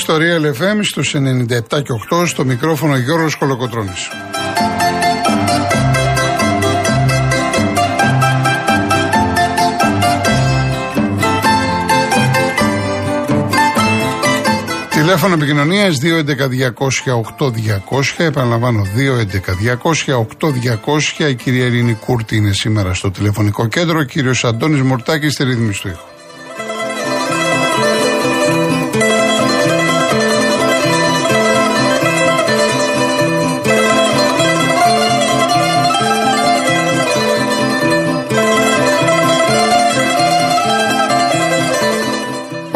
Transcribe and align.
Είστε 0.00 0.12
συντονισμένοι 0.12 0.44
στο 0.44 0.60
Real 0.60 0.78
FM 0.78 0.78
στους 0.82 1.14
97 1.14 1.82
και 1.82 1.92
8 2.10 2.26
στο 2.26 2.44
μικρόφωνο 2.44 2.96
Γιώργος 2.96 3.34
Κολοκοτρώνης. 3.34 4.08
Τηλέφωνο 14.90 15.34
επικοινωνία 15.34 15.90
211-200-8200. 15.90 15.94
Επαναλαμβάνω 18.16 18.86
211-200-8200. 21.18 21.28
Η 21.30 21.34
κυρία 21.34 21.66
Ειρήνη 21.66 21.94
Κούρτη 21.94 22.36
είναι 22.36 22.52
σήμερα 22.52 22.94
στο 22.94 23.10
τηλεφωνικό 23.10 23.66
κέντρο. 23.66 23.98
Ο 23.98 24.02
κύριος 24.02 24.44
Αντώνης 24.44 24.82
Μορτάκης 24.82 25.32
στη 25.32 25.44
ρύθμιση 25.44 25.80
του 25.82 25.88
ήχου. 25.88 26.09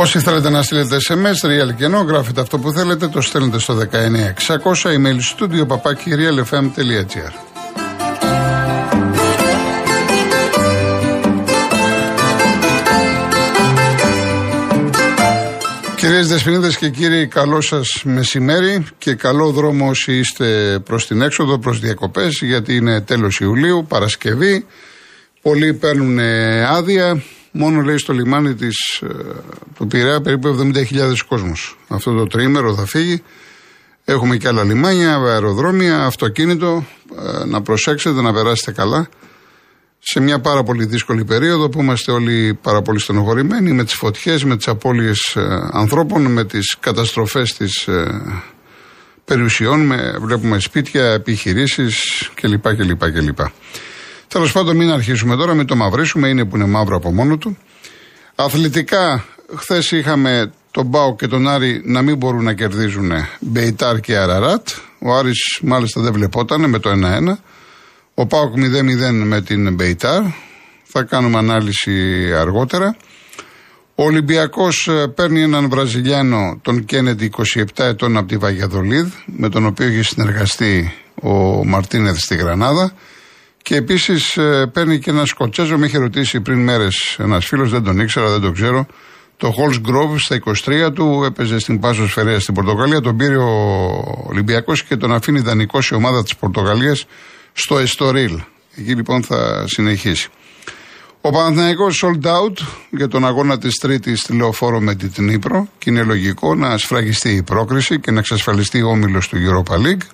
Όσοι 0.05 0.19
θέλετε 0.19 0.50
να 0.50 0.62
στείλετε 0.62 0.97
SMS, 1.08 1.47
real 1.47 1.74
και 1.77 1.84
ενώ 1.84 2.00
γράφετε 2.00 2.41
αυτό 2.41 2.58
που 2.58 2.72
θέλετε, 2.72 3.08
το 3.08 3.20
στέλνετε 3.20 3.58
στο 3.58 3.74
19600 3.74 3.88
email 4.83 5.19
studio 5.36 5.66
papaki 5.66 6.11
realfm.gr. 6.19 7.33
Κυρίες 15.96 16.28
Δεσποινίδες 16.28 16.77
και 16.77 16.89
κύριοι, 16.89 17.27
καλό 17.27 17.61
σας 17.61 18.02
μεσημέρι 18.05 18.86
και 18.98 19.14
καλό 19.14 19.50
δρόμο 19.50 19.89
όσοι 19.89 20.18
είστε 20.18 20.78
προς 20.84 21.06
την 21.06 21.22
έξοδο, 21.22 21.58
προς 21.58 21.80
διακοπές, 21.80 22.41
γιατί 22.42 22.77
είναι 22.77 23.00
τέλος 23.00 23.41
Ιουλίου, 23.41 23.86
Παρασκευή. 23.89 24.66
Πολλοί 25.42 25.74
παίρνουν 25.74 26.18
άδεια, 26.68 27.22
Μόνο 27.56 27.80
λέει 27.80 27.98
στο 27.98 28.12
λιμάνι 28.12 28.55
της, 28.55 29.00
ε, 29.02 29.06
του 29.77 29.86
Πειραιά 29.86 30.20
περίπου 30.20 30.48
70.000 30.48 31.24
κόσμος. 31.28 31.78
Αυτό 31.88 32.12
το 32.12 32.27
τρίμερο 32.27 32.74
θα 32.74 32.86
φύγει. 32.86 33.22
Έχουμε 34.05 34.36
και 34.36 34.48
άλλα 34.48 34.64
λιμάνια, 34.64 35.16
αεροδρόμια, 35.16 36.05
αυτοκίνητο. 36.05 36.86
Ε, 37.41 37.44
να 37.44 37.62
προσέξετε, 37.62 38.20
να 38.22 38.33
περάσετε 38.33 38.72
καλά. 38.72 39.08
Σε 39.98 40.20
μια 40.20 40.41
πάρα 40.41 40.62
πολύ 40.62 40.84
δύσκολη 40.84 41.24
περίοδο 41.24 41.69
που 41.69 41.80
είμαστε 41.80 42.12
όλοι 42.12 42.58
πάρα 42.62 42.83
πολύ 42.83 42.98
στενοχωρημένοι 42.98 43.72
με 43.72 43.84
τις 43.84 43.94
φωτιές, 43.94 44.44
με 44.44 44.56
τις 44.56 44.68
απώλειες 44.68 45.36
ε, 45.36 45.68
ανθρώπων, 45.72 46.22
με 46.22 46.45
τις 46.45 46.77
καταστροφές 46.80 47.55
της 47.55 47.89
περιουσιών, 49.24 49.80
με, 49.80 50.18
βλέπουμε 50.20 50.58
σπίτια, 50.58 51.05
επιχειρήσεις 51.05 52.30
κλπ. 52.34 52.77
κλπ, 52.77 53.11
κλπ. 53.11 53.39
Τέλος 54.34 54.52
πάντων, 54.52 54.77
μην 54.77 54.90
αρχίσουμε 54.90 55.36
τώρα, 55.36 55.55
μην 55.55 55.67
το 55.67 55.77
μαυρίσουμε, 55.77 56.28
είναι 56.28 56.45
που 56.45 56.56
είναι 56.56 56.67
μαύρο 56.67 56.96
από 56.96 57.12
μόνο 57.12 57.36
του. 57.36 57.58
Αθλητικά, 58.34 59.24
χθες 59.56 59.90
είχαμε 59.90 60.52
τον 60.70 60.86
Μπάου 60.86 61.17
και 61.17 61.27
τον 61.27 61.48
Άρη 61.48 61.83
να 61.84 62.02
μην 62.02 62.17
μπορούν 62.17 62.45
να 62.45 62.52
κερδίζουν 62.52 63.12
Μπεϊτάρ 63.40 64.00
και 64.00 64.17
Αραράτ. 64.17 64.68
Ο 64.98 65.14
Άρης 65.14 65.58
μάλιστα 65.62 66.00
δεν 66.00 66.12
βλεπόταν 66.12 66.68
με 66.68 66.78
το 66.78 66.90
1-1. 66.90 67.36
Ο 68.14 68.27
Πάουκ 68.27 68.55
0-0 68.56 69.12
με 69.12 69.40
την 69.40 69.74
Μπεϊτάρ. 69.74 70.22
Θα 70.84 71.02
κάνουμε 71.02 71.39
ανάλυση 71.39 71.92
αργότερα. 72.34 72.96
Ο 73.95 74.05
Ολυμπιακός 74.05 74.89
ε, 74.89 75.06
παίρνει 75.06 75.42
έναν 75.42 75.68
Βραζιλιάνο, 75.68 76.58
τον 76.62 76.84
Κέννεντι, 76.84 77.30
27 77.56 77.64
ετών 77.77 78.16
από 78.16 78.28
τη 78.28 78.36
Βαγιαδολίδ, 78.36 79.06
με 79.27 79.48
τον 79.48 79.66
οποίο 79.66 79.86
έχει 79.86 80.02
συνεργαστεί 80.02 80.92
ο 81.22 81.64
Μαρτίνεθ 81.64 82.18
στη 82.18 82.36
Γρανάδα. 82.36 82.92
Και 83.64 83.77
επίσης 83.77 84.36
ε, 84.36 84.70
παίρνει 84.73 84.98
και 84.98 85.11
ένα 85.11 85.25
Σκοτσέζο, 85.25 85.79
με 85.79 85.86
είχε 85.86 85.98
ρωτήσει 85.98 86.41
πριν 86.41 86.63
μέρες 86.63 87.17
ένας 87.19 87.47
φίλος, 87.47 87.70
δεν 87.70 87.83
τον 87.83 88.01
ήξερα, 88.01 88.30
δεν 88.30 88.41
τον 88.41 88.52
ξέρω. 88.52 88.86
Το 89.36 89.55
Holz 89.58 89.75
Grove 89.75 90.17
στα 90.17 90.41
23 90.89 90.92
του 90.95 91.23
έπαιζε 91.27 91.58
στην 91.58 91.80
Πάσος 91.80 92.13
Φερέας 92.13 92.42
στην 92.42 92.55
Πορτογαλία. 92.55 93.01
Τον 93.01 93.17
πήρε 93.17 93.36
ο 93.36 93.48
Ολυμπιακός 94.29 94.85
και 94.85 94.97
τον 94.97 95.13
αφήνει 95.13 95.41
δανεικός 95.41 95.89
η 95.89 95.95
ομάδα 95.95 96.23
της 96.23 96.36
Πορτογαλίας 96.36 97.07
στο 97.52 97.79
Εστορίλ. 97.79 98.41
Εκεί 98.77 98.95
λοιπόν 98.95 99.23
θα 99.23 99.64
συνεχίσει. 99.67 100.29
Ο 101.20 101.31
Παναθηναϊκός 101.31 102.05
sold 102.05 102.27
out 102.27 102.57
για 102.91 103.08
τον 103.08 103.27
αγώνα 103.27 103.58
της 103.58 103.75
Τρίτης 103.75 104.20
στη 104.20 104.36
Λεωφόρο 104.36 104.81
με 104.81 104.95
την 104.95 105.25
Νύπρο 105.25 105.69
και 105.79 105.91
είναι 105.91 106.02
λογικό 106.02 106.55
να 106.55 106.79
σφραγιστεί 106.79 107.31
η 107.31 107.42
πρόκριση 107.42 108.01
και 108.01 108.11
να 108.11 108.19
εξασφαλιστεί 108.19 108.83
ο 108.83 108.89
όμιλος 108.89 109.29
του 109.29 109.36
Europa 109.36 109.75
League. 109.75 110.07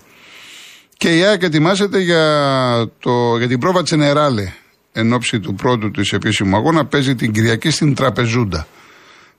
Και 1.01 1.17
η 1.17 1.25
ΑΕΚ 1.25 1.43
ετοιμάζεται 1.43 1.99
για, 1.99 2.25
το, 2.99 3.37
για 3.39 3.49
την 3.49 3.59
πρόβα 3.59 3.83
της 3.83 3.93
Ενεράλε 3.93 4.53
εν 4.93 5.13
ώψη 5.13 5.41
του 5.41 5.55
πρώτου 5.55 5.91
τη 5.91 6.09
επίσημου 6.13 6.57
αγώνα. 6.57 6.87
Παίζει 6.87 7.15
την 7.15 7.33
Κυριακή 7.33 7.71
στην 7.71 7.95
Τραπεζούντα 7.95 8.67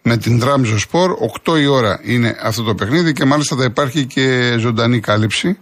με 0.02 0.18
την 0.18 0.40
Τραμζο 0.40 0.80
Σπορ. 0.80 1.18
8 1.46 1.60
η 1.60 1.66
ώρα 1.66 2.00
είναι 2.04 2.38
αυτό 2.42 2.64
το 2.64 2.76
παιχνίδι 2.76 3.14
και 3.14 3.26
μάλιστα 3.26 3.56
θα 3.56 3.64
υπάρχει 3.64 4.06
και 4.06 4.56
ζωντανή 4.58 5.00
κάλυψη 5.00 5.58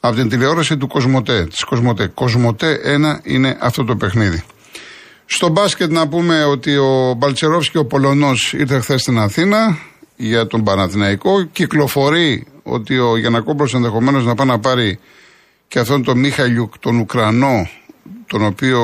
από 0.00 0.16
την 0.16 0.28
τηλεόραση 0.28 0.76
του 0.76 0.86
Κοσμοτέ. 0.86 1.44
Της 1.44 1.64
Κοσμοτέ. 1.64 2.06
Κοσμοτέ 2.06 2.78
1 3.22 3.26
είναι 3.26 3.56
αυτό 3.60 3.84
το 3.84 3.96
παιχνίδι. 3.96 4.42
Στο 5.24 5.48
μπάσκετ 5.48 5.90
να 5.90 6.08
πούμε 6.08 6.44
ότι 6.44 6.76
ο 6.76 7.14
Μπαλτσερόφσκι 7.16 7.78
ο 7.78 7.84
Πολωνός 7.84 8.52
ήρθε 8.52 8.78
χθες 8.78 9.00
στην 9.00 9.18
Αθήνα 9.18 9.78
για 10.16 10.46
τον 10.46 10.64
Παναθηναϊκό. 10.64 11.42
Κυκλοφορεί 11.42 12.46
ότι 12.68 12.98
ο 12.98 13.16
Γιανακόπουλος 13.16 13.74
ενδεχομένως 13.74 14.24
να 14.24 14.34
πάει 14.34 14.46
να 14.46 14.58
πάρει 14.58 14.98
και 15.68 15.78
αυτόν 15.78 16.04
τον 16.04 16.18
Μίχαλιουκ, 16.18 16.78
τον 16.78 16.98
Ουκρανό, 16.98 17.68
τον 18.26 18.44
οποίο 18.44 18.80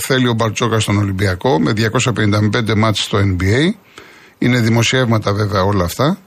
θέλει 0.00 0.28
ο 0.28 0.32
Μπαρτσόκα 0.32 0.80
στον 0.80 0.96
Ολυμπιακό, 0.96 1.60
με 1.60 1.72
255 1.72 2.74
μάτς 2.76 3.02
στο 3.02 3.18
NBA. 3.18 3.74
Είναι 4.38 4.60
δημοσιεύματα 4.60 5.32
βέβαια 5.32 5.62
όλα 5.62 5.84
αυτά. 5.84 6.18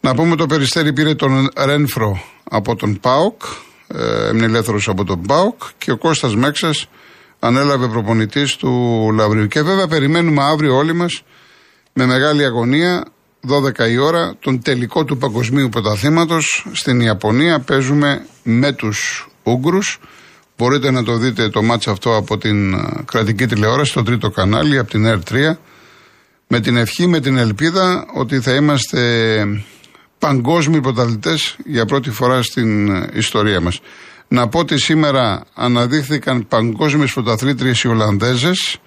Να 0.00 0.14
πούμε 0.14 0.36
το 0.36 0.46
Περιστέρι 0.46 0.92
πήρε 0.92 1.14
τον 1.14 1.48
Ρένφρο 1.64 2.20
από 2.44 2.76
τον 2.76 3.00
ΠΑΟΚ, 3.00 3.42
ε, 3.86 4.28
έμεινε 4.28 4.44
ελεύθερος 4.44 4.88
από 4.88 5.04
τον 5.04 5.22
ΠΑΟΚ 5.22 5.62
και 5.78 5.90
ο 5.90 5.96
Κώστας 5.96 6.36
Μέξας 6.36 6.88
ανέλαβε 7.38 7.86
προπονητής 7.88 8.56
του 8.56 8.70
Λαβρίου. 9.14 9.46
Και 9.46 9.62
βέβαια 9.62 9.86
περιμένουμε 9.86 10.42
αύριο 10.42 10.76
όλοι 10.76 10.92
μας 10.92 11.22
με 11.92 12.06
μεγάλη 12.06 12.44
αγωνία 12.44 13.04
12 13.48 13.90
η 13.90 13.98
ώρα, 13.98 14.34
τον 14.40 14.62
τελικό 14.62 15.04
του 15.04 15.16
παγκοσμίου 15.16 15.68
πρωταθλήματος 15.68 16.66
στην 16.72 17.00
Ιαπωνία. 17.00 17.60
Παίζουμε 17.60 18.26
με 18.42 18.72
τους 18.72 19.28
Ούγγρους. 19.42 19.98
Μπορείτε 20.56 20.90
να 20.90 21.02
το 21.02 21.16
δείτε 21.16 21.48
το 21.48 21.62
μάτς 21.62 21.88
αυτό 21.88 22.16
από 22.16 22.38
την 22.38 22.74
ε, 22.74 23.02
κρατική 23.04 23.46
τηλεόραση, 23.46 23.90
στο 23.90 24.02
τρίτο 24.02 24.30
κανάλι, 24.30 24.78
από 24.78 24.90
την 24.90 25.06
R3. 25.06 25.56
Με 26.46 26.60
την 26.60 26.76
ευχή, 26.76 27.06
με 27.06 27.20
την 27.20 27.36
ελπίδα 27.36 28.06
ότι 28.14 28.40
θα 28.40 28.54
είμαστε 28.54 29.44
παγκόσμιοι 30.18 30.80
πρωταθλητές 30.80 31.56
για 31.64 31.84
πρώτη 31.84 32.10
φορά 32.10 32.42
στην 32.42 32.88
ε, 32.88 33.08
ιστορία 33.12 33.60
μας. 33.60 33.80
Να 34.28 34.48
πω 34.48 34.58
ότι 34.58 34.78
σήμερα 34.78 35.44
αναδείχθηκαν 35.54 36.48
παγκόσμιες 36.48 37.12
πρωταθλήτριες 37.12 37.82
οι 37.82 37.88
Ολλανδέζες 37.88 38.78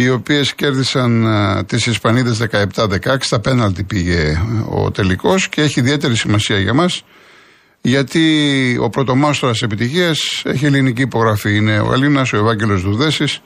οι 0.00 0.08
οποίες 0.08 0.54
κέρδισαν 0.54 1.26
τις 1.66 1.86
Ισπανίδες 1.86 2.46
17-16. 2.74 3.16
Στα 3.20 3.40
πέναλτι 3.40 3.82
πήγε 3.82 4.40
ο 4.68 4.90
τελικός 4.90 5.48
και 5.48 5.62
έχει 5.62 5.80
ιδιαίτερη 5.80 6.16
σημασία 6.16 6.58
για 6.58 6.74
μας. 6.74 7.04
Γιατί 7.80 8.24
ο 8.80 8.90
πρωτομάστορας 8.90 9.62
επιτυχίας 9.62 10.42
έχει 10.44 10.66
ελληνική 10.66 11.02
υπογραφή. 11.02 11.56
Είναι 11.56 11.80
ο 11.80 11.92
Έλληνα, 11.92 12.26
ο 12.32 12.36
Ευάγγελος 12.36 12.82
Δουδέσης, 12.82 13.42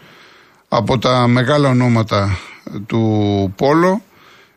από 0.69 0.99
τα 0.99 1.27
μεγάλα 1.27 1.69
ονόματα 1.69 2.39
του 2.87 3.53
Πόλο, 3.57 4.03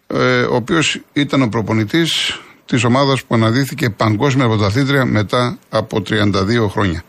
ε, 0.07 0.41
ο 0.41 0.55
οποίος 0.55 1.01
ήταν 1.13 1.41
ο 1.41 1.47
προπονητής 1.47 2.39
της 2.65 2.83
ομάδας 2.83 3.23
που 3.23 3.35
αναδύθηκε 3.35 3.89
παγκόσμια 3.89 4.47
πρωταθλήτρια 4.47 5.05
μετά 5.05 5.57
από 5.69 6.01
32 6.01 6.69
χρόνια. 6.69 7.03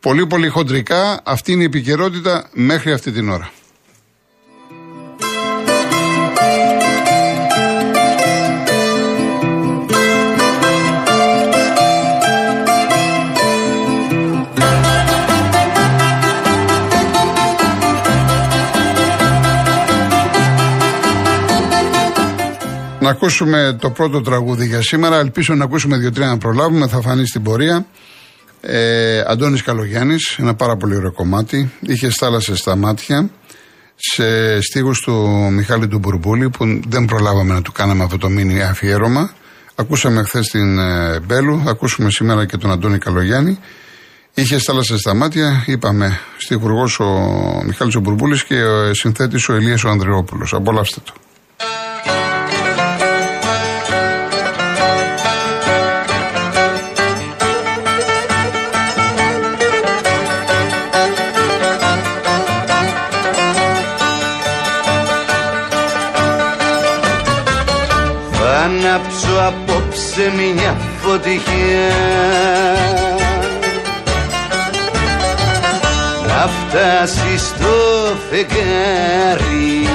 Πολύ 0.00 0.26
πολύ 0.26 0.48
χοντρικά 0.48 1.20
αυτή 1.24 1.52
είναι 1.52 1.62
η 1.62 1.66
επικαιρότητα 1.66 2.48
μέχρι 2.52 2.92
αυτή 2.92 3.12
την 3.12 3.28
ώρα. 3.28 3.50
Να 23.04 23.10
ακούσουμε 23.10 23.76
το 23.80 23.90
πρώτο 23.90 24.20
τραγούδι 24.20 24.66
για 24.66 24.82
σήμερα. 24.82 25.18
Ελπίζω 25.18 25.54
να 25.54 25.64
ακούσουμε 25.64 25.96
δύο-τρία 25.96 26.26
να 26.26 26.38
προλάβουμε. 26.38 26.88
Θα 26.88 27.00
φανεί 27.00 27.26
στην 27.26 27.42
πορεία. 27.42 27.86
Ε, 28.60 29.22
Αντώνης 29.26 29.62
Καλογιάννης, 29.62 30.36
ένα 30.38 30.54
πάρα 30.54 30.76
πολύ 30.76 30.96
ωραίο 30.96 31.12
κομμάτι. 31.12 31.72
Είχε 31.80 32.10
θάλασσε 32.10 32.56
στα 32.56 32.76
μάτια. 32.76 33.30
σε 33.96 34.60
στίχους 34.60 35.00
του 35.00 35.12
Μιχάλη 35.52 35.88
του 35.88 35.98
Μπουρμπούλη 35.98 36.50
που 36.50 36.80
δεν 36.88 37.04
προλάβαμε 37.04 37.54
να 37.54 37.62
του 37.62 37.72
κάναμε 37.72 38.04
αυτό 38.04 38.18
το 38.18 38.28
μήνυ 38.28 38.62
αφιέρωμα. 38.62 39.30
Ακούσαμε 39.74 40.22
χθες 40.22 40.48
την 40.48 40.78
ε, 40.78 41.20
Μπέλου, 41.20 41.62
ακούσουμε 41.66 42.10
σήμερα 42.10 42.46
και 42.46 42.56
τον 42.56 42.70
Αντώνη 42.70 42.98
Καλογιάννη. 42.98 43.58
Είχε 44.34 44.58
στάλασε 44.58 44.98
στα 44.98 45.14
μάτια, 45.14 45.64
είπαμε, 45.66 46.18
στιχουργός 46.38 47.00
ο 47.00 47.06
Μιχάλης 47.66 47.94
ο 47.94 48.00
Μπουρμπούλης 48.00 48.44
και 48.44 48.62
ο 48.62 48.94
συνθέτης 48.94 49.48
ο 49.48 49.56
Ηλίας 49.56 49.84
ο 49.84 49.88
Ανδρεόπουλος. 49.88 50.54
Απολαύστε 50.54 51.00
το. 51.04 51.12
Απόψε 70.16 70.32
μια 70.54 70.76
φωτιά 71.02 71.40
να 76.26 76.48
φτάσει 76.48 77.38
στο 77.38 77.74
φεγγάρι 78.30 79.88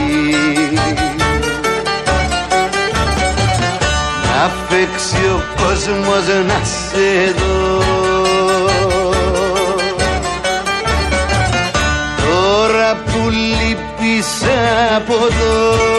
να 4.24 4.52
παίξει 4.70 5.26
ο 5.26 5.44
κόσμος 5.64 6.28
να 6.48 6.62
σε 6.64 7.34
δω. 7.38 7.84
Τώρα 12.18 12.96
που 13.06 13.30
λείπεις 13.30 14.28
από 14.96 15.14
εδώ 15.14 15.99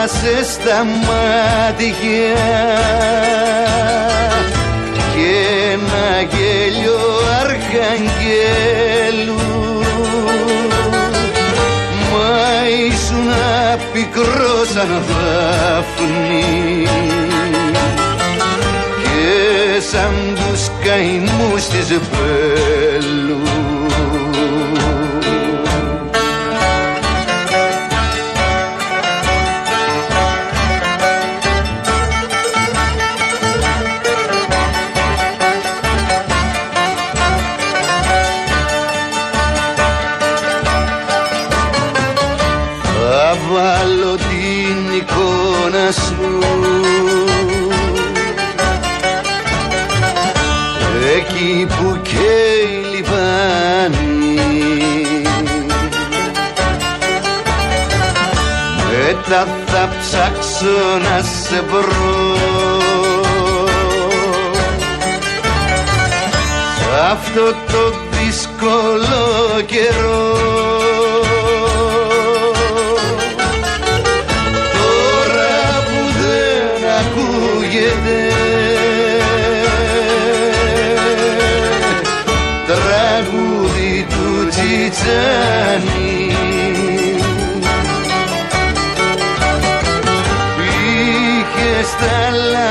θάλασσες 0.00 0.46
στα 0.52 0.84
μάτια. 0.84 2.36
Και 5.14 5.32
ένα 5.72 6.08
γέλιο 6.20 7.00
αρχαγγέλου. 7.40 9.40
Μα 12.12 12.32
ήσουν 12.86 13.30
πικρό 13.92 14.56
σαν 14.74 14.90
δάφνη 15.08 16.86
και 19.02 19.30
σαν 19.90 20.14
τους 20.34 20.62
καημούς 20.84 21.62
της 21.68 21.88
Βέλου 21.88 23.40
σε 61.50 61.60
βρω. 61.60 62.36
Σε 66.78 67.00
αυτό 67.10 67.44
το 67.72 67.92
δύσκολο 68.10 69.60
καιρό 69.66 70.69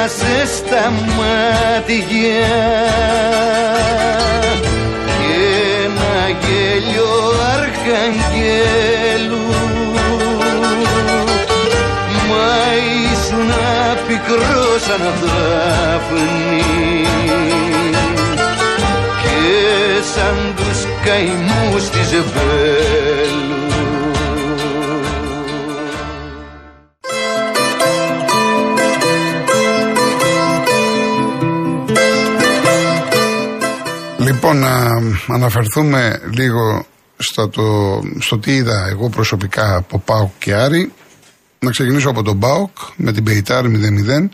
θάλασσες 0.09 0.49
στα 0.57 0.91
μάτια. 1.17 2.47
Και 5.05 5.39
ένα 5.85 6.13
γέλιο 6.41 7.11
αρχαγγέλου. 7.53 9.47
Μα 12.29 12.51
ήσουν 13.11 13.51
πικρό 14.07 14.67
σαν 14.87 15.03
δάφνη. 15.21 16.63
Και 19.21 20.01
σαν 20.13 20.37
τους 20.55 20.79
καημούς 21.05 21.89
της 21.89 22.09
Βέλου 22.09 23.08
Λοιπόν, 34.41 34.57
να 34.57 34.87
αναφερθούμε 35.27 36.21
λίγο 36.33 36.85
στο, 37.17 37.49
το, 37.49 37.99
στο 38.19 38.39
τι 38.39 38.55
είδα 38.55 38.87
εγώ 38.87 39.09
προσωπικά 39.09 39.75
από 39.75 39.99
ΠΑΟΚ 39.99 40.31
και 40.39 40.53
Άρη. 40.53 40.91
Να 41.59 41.71
ξεκινήσω 41.71 42.09
από 42.09 42.23
τον 42.23 42.39
ΠΑΟΚ 42.39 42.69
με 42.95 43.11
την 43.11 43.23
Πεϊτάρ 43.23 43.65
0-0. 43.65 44.29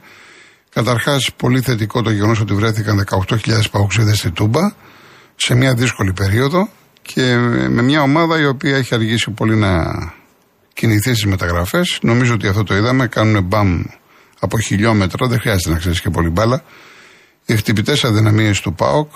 Καταρχάς, 0.69 1.31
πολύ 1.37 1.61
θετικό 1.61 2.01
το 2.01 2.09
γεγονός 2.09 2.39
ότι 2.39 2.53
βρέθηκαν 2.53 3.05
18.000 3.27 3.37
παοξίδες 3.71 4.17
στη 4.17 4.31
Τούμπα 4.31 4.73
σε 5.35 5.55
μια 5.55 5.73
δύσκολη 5.73 6.13
περίοδο 6.13 6.69
και 7.01 7.35
με 7.69 7.81
μια 7.81 8.01
ομάδα 8.01 8.39
η 8.39 8.45
οποία 8.45 8.77
έχει 8.77 8.95
αργήσει 8.95 9.31
πολύ 9.31 9.55
να 9.55 9.83
κινηθεί 10.73 11.09
στις 11.09 11.25
μεταγραφές. 11.25 11.99
Νομίζω 12.01 12.33
ότι 12.33 12.47
αυτό 12.47 12.63
το 12.63 12.75
είδαμε. 12.75 13.07
Κάνουν 13.07 13.43
μπαμ 13.43 13.83
από 14.39 14.59
χιλιόμετρα, 14.59 15.27
δεν 15.27 15.39
χρειάζεται 15.39 15.69
να 15.69 15.77
ξέρεις 15.77 16.01
και 16.01 16.09
πολύ 16.09 16.29
μπάλα. 16.29 16.63
Οι 17.45 17.55
χτυπητές 17.55 18.03
αδυναμίες 18.03 18.59
του 18.59 18.73
ΠΑΟΚ 18.73 19.11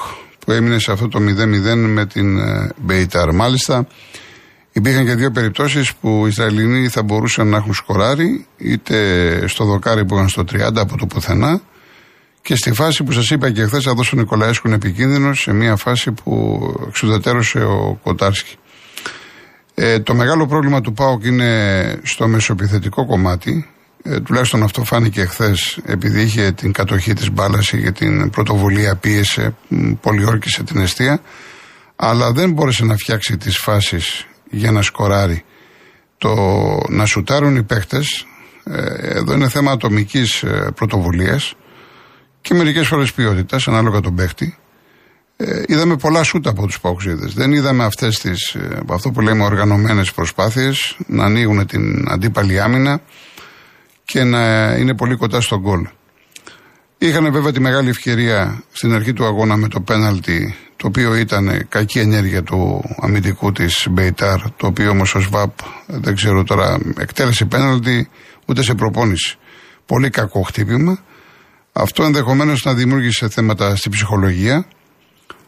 που 0.49 0.55
έμεινε 0.55 0.79
σε 0.79 0.91
αυτό 0.91 1.07
το 1.07 1.19
0-0 1.19 1.75
με 1.75 2.05
την 2.05 2.39
ε, 2.39 2.69
Μπέιταρ. 2.77 3.33
Μάλιστα, 3.33 3.87
υπήρχαν 4.71 5.05
και 5.05 5.15
δύο 5.15 5.31
περιπτώσεις 5.31 5.93
που 5.95 6.25
οι 6.25 6.27
Ισραηλινοί 6.27 6.87
θα 6.87 7.03
μπορούσαν 7.03 7.47
να 7.47 7.57
έχουν 7.57 7.73
σκοράρει, 7.73 8.45
είτε 8.57 9.47
στο 9.47 9.65
δοκάρι 9.65 10.05
που 10.05 10.15
ήταν 10.15 10.29
στο 10.29 10.43
30 10.51 10.59
από 10.75 10.97
το 10.97 11.05
πουθενά, 11.05 11.61
και 12.41 12.55
στη 12.55 12.73
φάση 12.73 13.03
που 13.03 13.11
σας 13.11 13.29
είπα 13.29 13.51
και 13.51 13.65
χθες, 13.65 13.83
θα 13.83 13.93
δώσω 13.93 14.17
ο 14.17 14.19
Νικολαέσκου 14.19 14.71
επικίνδυνος 14.71 15.41
σε 15.41 15.53
μια 15.53 15.75
φάση 15.75 16.11
που 16.11 16.59
εξουδετερώσε 16.87 17.59
ο 17.59 17.99
Κοτάρσκι. 18.03 18.55
Ε, 19.73 19.99
το 19.99 20.13
μεγάλο 20.13 20.47
πρόβλημα 20.47 20.81
του 20.81 20.93
ΠΑΟΚ 20.93 21.25
είναι 21.25 21.99
στο 22.03 22.27
μεσοπιθετικό 22.27 23.05
κομμάτι. 23.05 23.69
Ε, 24.03 24.19
τουλάχιστον 24.19 24.63
αυτό 24.63 24.83
φάνηκε 24.83 25.25
χθες, 25.25 25.79
επειδή 25.85 26.21
είχε 26.21 26.51
την 26.51 26.71
κατοχή 26.71 27.13
της 27.13 27.31
μπάλας 27.31 27.73
για 27.73 27.91
την 27.91 28.29
πρωτοβουλία, 28.29 28.95
πίεσε, 28.95 29.55
πολιόρκησε 30.01 30.63
την 30.63 30.81
αιστεία. 30.81 31.21
Αλλά 31.95 32.31
δεν 32.31 32.51
μπόρεσε 32.51 32.85
να 32.85 32.95
φτιάξει 32.95 33.37
τις 33.37 33.57
φάσεις 33.57 34.25
για 34.49 34.71
να 34.71 34.81
σκοράρει. 34.81 35.43
Το 36.17 36.35
να 36.89 37.05
σουτάρουν 37.05 37.55
οι 37.55 37.63
παίχτες, 37.63 38.25
ε, 38.63 39.17
εδώ 39.17 39.33
είναι 39.33 39.49
θέμα 39.49 39.71
ατομικής 39.71 40.43
ε, 40.43 40.71
πρωτοβουλίας 40.75 41.53
και 42.41 42.53
μερικές 42.53 42.87
φορές 42.87 43.13
ποιότητας, 43.13 43.67
ανάλογα 43.67 43.99
τον 43.99 44.15
παίχτη. 44.15 44.57
Ε, 45.37 45.63
είδαμε 45.67 45.95
πολλά 45.95 46.23
σούτα 46.23 46.49
από 46.49 46.65
τους 46.65 46.79
Παοξίδες. 46.79 47.33
Δεν 47.33 47.51
είδαμε 47.51 47.83
αυτές 47.83 48.19
τις, 48.19 48.49
ε, 48.49 48.79
αυτό 48.89 49.11
που 49.11 49.21
λέμε, 49.21 49.43
οργανωμένες 49.43 50.11
προσπάθειες 50.11 50.97
να 51.07 51.25
ανοίγουν 51.25 51.65
την 51.65 52.05
αντίπαλη 52.09 52.59
άμυνα 52.59 53.01
και 54.11 54.23
να 54.23 54.73
είναι 54.75 54.95
πολύ 54.95 55.15
κοντά 55.15 55.41
στον 55.41 55.59
γκολ. 55.59 55.87
Είχαν 56.97 57.31
βέβαια 57.31 57.51
τη 57.51 57.59
μεγάλη 57.59 57.89
ευκαιρία 57.89 58.63
στην 58.71 58.93
αρχή 58.93 59.13
του 59.13 59.25
αγώνα 59.25 59.55
με 59.55 59.67
το 59.67 59.81
πέναλτι, 59.81 60.55
το 60.75 60.87
οποίο 60.87 61.15
ήταν 61.15 61.67
κακή 61.69 61.99
ενέργεια 61.99 62.43
του 62.43 62.83
αμυντικού 63.01 63.51
της 63.51 63.87
Μπεϊτάρ, 63.89 64.39
το 64.51 64.67
οποίο 64.67 64.89
όμως 64.89 65.15
ο 65.15 65.19
ΣΒΑΠ 65.19 65.57
δεν 65.87 66.15
ξέρω 66.15 66.43
τώρα, 66.43 66.77
εκτέλεσε 66.97 67.45
πέναλτι 67.45 68.09
ούτε 68.45 68.61
σε 68.61 68.73
προπόνηση. 68.73 69.37
Πολύ 69.85 70.09
κακό 70.09 70.41
χτύπημα. 70.41 70.99
Αυτό 71.73 72.03
ενδεχομένως 72.03 72.63
να 72.63 72.73
δημιούργησε 72.73 73.29
θέματα 73.29 73.75
στην 73.75 73.91
ψυχολογία. 73.91 74.65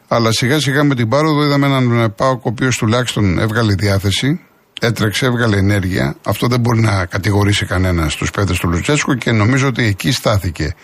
Αλλά 0.07 0.31
σιγά 0.31 0.59
σιγά 0.59 0.83
με 0.83 0.95
την 0.95 1.09
πάροδο 1.09 1.43
είδαμε 1.43 1.65
έναν 1.65 2.13
Πάοκ 2.15 2.45
ο 2.45 2.49
οποίος 2.49 2.77
τουλάχιστον 2.77 3.39
έβγαλε 3.39 3.73
διάθεση, 3.73 4.41
έτρεξε, 4.81 5.25
έβγαλε 5.25 5.57
ενέργεια. 5.57 6.15
Αυτό 6.23 6.47
δεν 6.47 6.59
μπορεί 6.59 6.79
να 6.79 7.05
κατηγορήσει 7.05 7.65
κανένας 7.65 8.13
στου 8.13 8.25
παίδε 8.25 8.53
του 8.59 8.69
Λουτσέσκου 8.69 9.15
και 9.15 9.31
νομίζω 9.31 9.67
ότι 9.67 9.83
εκεί 9.83 10.11
στάθηκε 10.11 10.75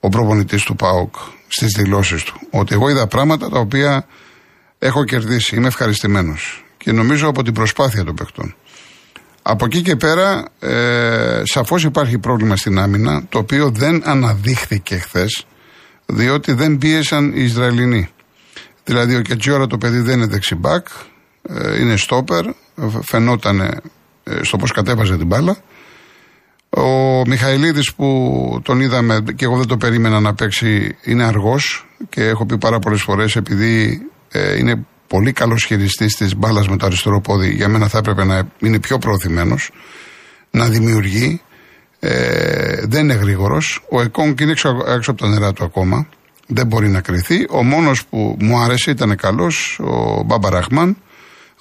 ο 0.00 0.08
προπονητής 0.08 0.62
του 0.62 0.76
ΠΑΟΚ 0.76 1.14
στις 1.48 1.72
δηλώσεις 1.76 2.22
του. 2.22 2.40
Ότι 2.50 2.74
εγώ 2.74 2.88
είδα 2.88 3.06
πράγματα 3.06 3.48
τα 3.48 3.58
οποία 3.58 4.06
έχω 4.78 5.04
κερδίσει. 5.04 5.56
Είμαι 5.56 5.66
ευχαριστημένος. 5.66 6.64
Και 6.76 6.92
νομίζω 6.92 7.28
από 7.28 7.42
την 7.42 7.52
προσπάθεια 7.54 8.04
των 8.04 8.14
παιχτών. 8.14 8.54
Από 9.42 9.64
εκεί 9.64 9.82
και 9.82 9.96
πέρα, 9.96 10.44
ε, 10.60 11.42
σαφώς 11.44 11.84
υπάρχει 11.84 12.18
πρόβλημα 12.18 12.56
στην 12.56 12.78
άμυνα, 12.78 13.24
το 13.28 13.38
οποίο 13.38 13.70
δεν 13.70 14.02
αναδείχθηκε 14.04 14.96
χθες, 14.96 15.46
διότι 16.06 16.52
δεν 16.52 16.78
πίεσαν 16.78 17.32
οι 17.36 17.42
Ισραηλινοί. 17.42 18.08
Δηλαδή, 18.84 19.16
ο 19.16 19.20
Κετζιόρα 19.20 19.66
το 19.66 19.78
παιδί 19.78 20.00
δεν 20.00 20.16
είναι 20.16 20.26
δεξιμπάκ, 20.26 20.86
ε, 21.42 21.80
είναι 21.80 21.96
στόπερ, 21.96 22.44
φαινόταν 23.02 23.60
ε, 23.60 24.42
στο 24.42 24.56
πώς 24.56 24.72
κατέβαζε 24.72 25.16
την 25.16 25.26
μπάλα. 25.26 25.56
Ο 26.70 27.22
Μιχαηλίδης 27.26 27.94
που 27.94 28.60
τον 28.62 28.80
είδαμε 28.80 29.24
και 29.36 29.44
εγώ 29.44 29.56
δεν 29.56 29.66
το 29.66 29.76
περίμενα 29.76 30.20
να 30.20 30.34
παίξει 30.34 30.96
είναι 31.04 31.24
αργός 31.24 31.86
και 32.08 32.22
έχω 32.24 32.46
πει 32.46 32.58
πάρα 32.58 32.78
πολλές 32.78 33.02
φορές 33.02 33.36
επειδή 33.36 34.02
ε, 34.30 34.58
είναι 34.58 34.86
πολύ 35.06 35.32
καλός 35.32 35.64
χειριστής 35.64 36.14
της 36.14 36.36
μπάλας 36.36 36.68
με 36.68 36.76
το 36.76 36.86
αριστερό 36.86 37.20
πόδι 37.20 37.50
για 37.54 37.68
μένα 37.68 37.88
θα 37.88 37.98
έπρεπε 37.98 38.24
να 38.24 38.48
είναι 38.58 38.80
πιο 38.80 38.98
προωθημένος 38.98 39.70
να 40.50 40.68
δημιουργεί. 40.68 41.40
Ε, 42.00 42.86
δεν 42.86 43.04
είναι 43.04 43.14
γρήγορος. 43.14 43.82
Ο 43.90 44.00
Εκόνγκ 44.00 44.40
είναι 44.40 44.50
έξω, 44.50 44.84
έξω 44.86 45.10
από 45.10 45.20
τα 45.20 45.28
νερά 45.28 45.52
του 45.52 45.64
ακόμα. 45.64 46.08
Δεν 46.46 46.66
μπορεί 46.66 46.88
να 46.88 47.00
κρυθεί. 47.00 47.46
Ο 47.50 47.62
μόνος 47.62 48.06
που 48.06 48.36
μου 48.40 48.58
άρεσε 48.58 48.90
ήταν 48.90 49.16
καλός 49.16 49.80
ο 49.82 50.22
Μπάμπα 50.22 50.50
Ραχμάν 50.50 50.96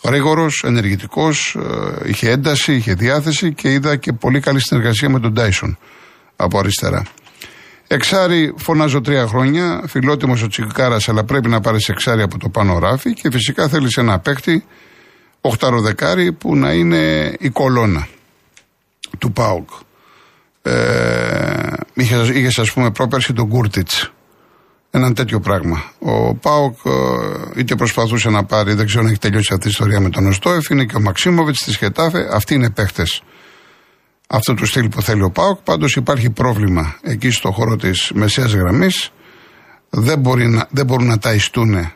γρήγορος, 0.03 0.63
ενεργητικός, 0.65 1.55
ε, 1.55 2.09
είχε 2.09 2.29
ένταση, 2.29 2.73
είχε 2.73 2.93
διάθεση 2.93 3.53
και 3.53 3.71
είδα 3.71 3.95
και 3.95 4.13
πολύ 4.13 4.39
καλή 4.39 4.59
συνεργασία 4.61 5.09
με 5.09 5.19
τον 5.19 5.33
Τάισον 5.33 5.77
από 6.35 6.59
αριστερά. 6.59 7.03
Εξάρι 7.87 8.53
φωνάζω 8.57 9.01
τρία 9.01 9.27
χρόνια, 9.27 9.83
φιλότιμος 9.87 10.43
ο 10.43 10.47
Τσιγκάρα, 10.47 10.97
αλλά 11.07 11.23
πρέπει 11.23 11.49
να 11.49 11.59
πάρεις 11.59 11.89
εξάρι 11.89 12.21
από 12.21 12.37
το 12.37 12.49
πάνω 12.49 12.79
ράφι 12.79 13.13
και 13.13 13.31
φυσικά 13.31 13.67
θέλεις 13.67 13.97
ένα 13.97 14.19
παίχτη, 14.19 14.65
οχταροδεκάρι, 15.41 16.31
που 16.31 16.55
να 16.55 16.73
είναι 16.73 17.33
η 17.39 17.49
κολόνα 17.49 18.07
του 19.17 19.31
ΠΑΟΚ. 19.31 19.69
Ε, 20.61 21.73
είχες, 21.93 22.29
είχες, 22.29 22.59
ας 22.59 22.71
πούμε, 22.71 22.91
πρόπερση 22.91 23.33
τον 23.33 23.47
Κούρτιτς 23.49 24.11
έναν 24.91 25.13
τέτοιο 25.13 25.39
πράγμα. 25.39 25.83
Ο 25.99 26.35
Πάοκ 26.35 26.77
ε, 26.85 27.59
είτε 27.59 27.75
προσπαθούσε 27.75 28.29
να 28.29 28.43
πάρει, 28.43 28.73
δεν 28.73 28.85
ξέρω 28.85 29.01
αν 29.01 29.09
έχει 29.09 29.19
τελειώσει 29.19 29.53
αυτή 29.53 29.67
η 29.67 29.69
ιστορία 29.69 29.99
με 29.99 30.09
τον 30.09 30.27
Οστόεφ, 30.27 30.69
είναι 30.69 30.85
και 30.85 30.95
ο 30.95 30.99
Μαξίμοβιτς 30.99 31.63
της 31.63 31.77
Χετάφε. 31.77 32.29
Αυτοί 32.31 32.53
είναι 32.53 32.69
παίχτες 32.69 33.21
αυτού 34.27 34.53
του 34.53 34.65
στυλ 34.65 34.89
που 34.89 35.01
θέλει 35.01 35.23
ο 35.23 35.31
Πάοκ. 35.31 35.57
Πάντως 35.63 35.95
υπάρχει 35.95 36.29
πρόβλημα 36.29 36.95
εκεί 37.01 37.29
στο 37.29 37.51
χώρο 37.51 37.75
της 37.75 38.11
μεσαίας 38.13 38.53
γραμμής. 38.53 39.11
Δεν, 39.89 40.23
δεν 40.69 40.85
μπορούν 40.85 41.07
να 41.07 41.17
ταϊστούν 41.17 41.91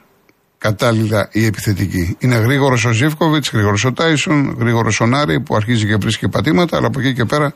κατάλληλα 0.58 1.30
οι 1.32 1.46
επιθετικοί. 1.46 2.16
Είναι 2.20 2.36
γρήγορος 2.36 2.86
ο 2.86 2.92
Ζήφκοβιτς, 2.92 3.52
γρήγορος 3.52 3.86
ο 3.86 3.94
Τάισον, 3.94 4.56
γρήγορος 4.60 5.00
ο 5.00 5.06
Νάρη 5.06 5.40
που 5.40 5.56
αρχίζει 5.56 5.88
και 5.88 5.96
βρίσκει 5.96 6.30
πατήματα, 6.30 6.78
αλλά 6.78 6.88
από 6.88 7.00
εκεί 7.00 7.14
και 7.14 7.26
πέρα 7.26 7.54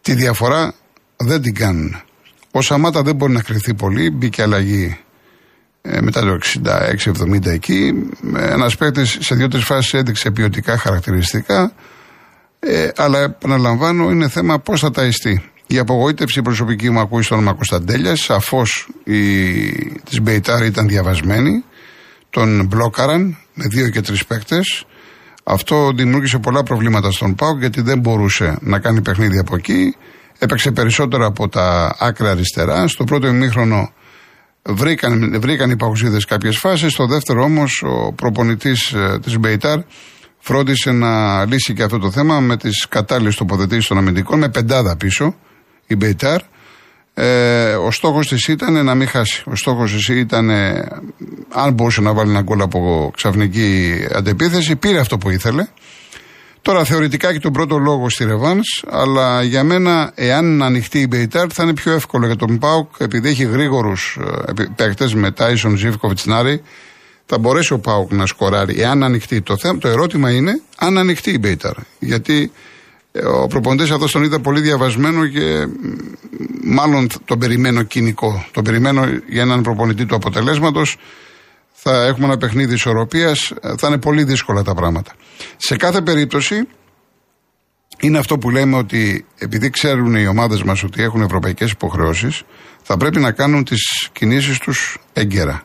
τη 0.00 0.14
διαφορά 0.14 0.74
δεν 1.16 1.42
την 1.42 1.54
κάνουν. 1.54 1.96
Ο 2.56 2.62
Σαμάτα 2.62 3.02
δεν 3.02 3.14
μπορεί 3.14 3.32
να 3.32 3.42
κρυθεί 3.42 3.74
πολύ, 3.74 4.10
μπήκε 4.10 4.42
αλλαγή 4.42 4.98
ε, 5.82 6.00
μετά 6.00 6.20
το 6.20 6.38
66-70 7.34 7.46
εκεί. 7.46 7.92
Ένας 8.36 8.76
παίκτης 8.76 9.18
σε 9.20 9.34
δύο-τρεις 9.34 9.64
φάσεις 9.64 9.94
έδειξε 9.94 10.30
ποιοτικά 10.30 10.78
χαρακτηριστικά. 10.78 11.72
Ε, 12.58 12.88
αλλά 12.96 13.18
επαναλαμβάνω, 13.18 14.10
είναι 14.10 14.28
θέμα 14.28 14.58
πώς 14.58 14.80
θα 14.80 14.90
ταϊστεί. 14.90 15.50
Η 15.66 15.78
απογοήτευση 15.78 16.42
προσωπική 16.42 16.90
μου 16.90 17.00
ακούει 17.00 17.22
στον 17.22 17.38
όνομα 17.38 17.52
Κωνσταντέλια. 17.54 18.16
Σαφώς 18.16 18.88
της 20.04 20.20
Μπεϊτάρ 20.20 20.64
ήταν 20.64 20.88
διαβασμένη. 20.88 21.64
Τον 22.30 22.66
μπλόκαραν 22.66 23.36
με 23.54 23.64
δύο 23.66 23.88
και 23.88 24.00
τρεις 24.00 24.26
παίκτες. 24.26 24.86
Αυτό 25.44 25.92
δημιούργησε 25.94 26.38
πολλά 26.38 26.62
προβλήματα 26.62 27.10
στον 27.10 27.34
Πάουκ 27.34 27.58
γιατί 27.58 27.80
δεν 27.80 27.98
μπορούσε 27.98 28.58
να 28.60 28.78
κάνει 28.78 29.02
παιχνίδι 29.02 29.38
από 29.38 29.56
εκεί. 29.56 29.94
Έπαιξε 30.38 30.70
περισσότερο 30.70 31.26
από 31.26 31.48
τα 31.48 31.96
άκρα 31.98 32.30
αριστερά. 32.30 32.88
Στο 32.88 33.04
πρώτο 33.04 33.26
ημίχρονο 33.26 33.92
βρήκαν, 34.62 35.40
βρήκαν 35.40 35.70
οι 35.70 35.76
παγκοσίδε 35.76 36.18
κάποιες 36.28 36.58
φάσεις. 36.58 36.92
Στο 36.92 37.06
δεύτερο 37.06 37.42
όμως 37.42 37.82
ο 37.86 38.12
προπονητής 38.12 38.92
ε, 38.92 39.18
της 39.22 39.38
Μπεϊτάρ 39.38 39.78
φρόντισε 40.38 40.90
να 40.90 41.44
λύσει 41.44 41.74
και 41.74 41.82
αυτό 41.82 41.98
το 41.98 42.10
θέμα 42.10 42.40
με 42.40 42.56
τις 42.56 42.86
κατάλληλες 42.88 43.36
τοποθετήσεις 43.36 43.86
των 43.86 43.98
αμυντικών, 43.98 44.38
με 44.38 44.48
πεντάδα 44.48 44.96
πίσω 44.96 45.34
η 45.86 45.96
Μπεϊτάρ. 45.96 46.40
Ε, 47.14 47.74
ο 47.74 47.90
στόχος 47.90 48.28
της 48.28 48.48
ήταν 48.48 48.84
να 48.84 48.94
μην 48.94 49.08
χάσει. 49.08 49.42
Ο 49.46 49.54
στόχος 49.54 49.92
της 49.92 50.08
ήταν, 50.08 50.50
αν 51.48 51.72
μπορούσε 51.72 52.00
να 52.00 52.12
βάλει 52.12 52.30
ένα 52.30 52.42
γκολ 52.42 52.60
από 52.60 53.10
ξαφνική 53.16 53.94
αντεπίθεση, 54.12 54.76
πήρε 54.76 54.98
αυτό 54.98 55.18
που 55.18 55.30
ήθελε. 55.30 55.66
Τώρα 56.66 56.84
θεωρητικά 56.84 57.28
έχει 57.28 57.38
τον 57.38 57.52
πρώτο 57.52 57.78
λόγο 57.78 58.08
στη 58.08 58.24
ρεβάνς, 58.24 58.60
αλλά 58.90 59.42
για 59.42 59.64
μένα, 59.64 60.12
εάν 60.14 60.62
ανοιχτεί 60.62 61.00
η 61.00 61.06
Μπεϊτάρ, 61.08 61.46
θα 61.52 61.62
είναι 61.62 61.74
πιο 61.74 61.92
εύκολο 61.92 62.26
για 62.26 62.36
τον 62.36 62.58
ΠΑΟΚ, 62.58 62.90
επειδή 62.98 63.28
έχει 63.28 63.44
γρήγορους 63.44 64.18
ε, 64.56 64.64
παίκτες 64.76 65.14
με 65.14 65.30
Τάισον, 65.30 65.76
Ζίβκοβιτς, 65.76 66.18
Νάρη, 66.24 66.62
θα 67.26 67.38
μπορέσει 67.38 67.72
ο 67.72 67.78
ΠΑΟΚ 67.78 68.12
να 68.12 68.26
σκοράρει 68.26 68.80
εάν 68.80 69.02
ανοιχτεί. 69.02 69.40
Το, 69.40 69.56
θέμα, 69.56 69.78
το 69.78 69.88
ερώτημα 69.88 70.30
είναι 70.30 70.60
αν 70.76 70.98
ανοιχτεί 70.98 71.30
η 71.30 71.38
Μπεϊτάρ. 71.40 71.74
Γιατί 71.98 72.52
ε, 73.12 73.26
ο 73.26 73.46
προπονητής 73.46 73.82
αυτός 73.82 74.12
τον 74.12 74.22
είδα 74.22 74.40
πολύ 74.40 74.60
διαβασμένο 74.60 75.26
και 75.26 75.66
μάλλον 76.64 77.08
τον 77.24 77.38
περιμένω 77.38 77.82
κοινικό. 77.82 78.46
Τον 78.50 78.64
περιμένω 78.64 79.04
για 79.28 79.42
έναν 79.42 79.62
προπονητή 79.62 80.06
του 80.06 80.14
αποτελέσματος 80.14 80.96
θα 81.72 82.04
έχουμε 82.04 82.26
ένα 82.26 82.36
παιχνίδι 82.36 82.74
ισορροπίας, 82.74 83.52
θα 83.76 83.86
είναι 83.86 83.98
πολύ 83.98 84.24
δύσκολα 84.24 84.62
τα 84.62 84.74
πράγματα. 84.74 85.12
Σε 85.56 85.76
κάθε 85.76 86.00
περίπτωση, 86.00 86.68
είναι 88.00 88.18
αυτό 88.18 88.38
που 88.38 88.50
λέμε 88.50 88.76
ότι 88.76 89.26
επειδή 89.38 89.70
ξέρουν 89.70 90.14
οι 90.14 90.26
ομάδες 90.26 90.62
μας 90.62 90.82
ότι 90.82 91.02
έχουν 91.02 91.22
ευρωπαϊκές 91.22 91.70
υποχρεώσεις, 91.70 92.42
θα 92.82 92.96
πρέπει 92.96 93.20
να 93.20 93.32
κάνουν 93.32 93.64
τις 93.64 94.08
κινήσεις 94.12 94.58
τους 94.58 94.98
έγκαιρα. 95.12 95.62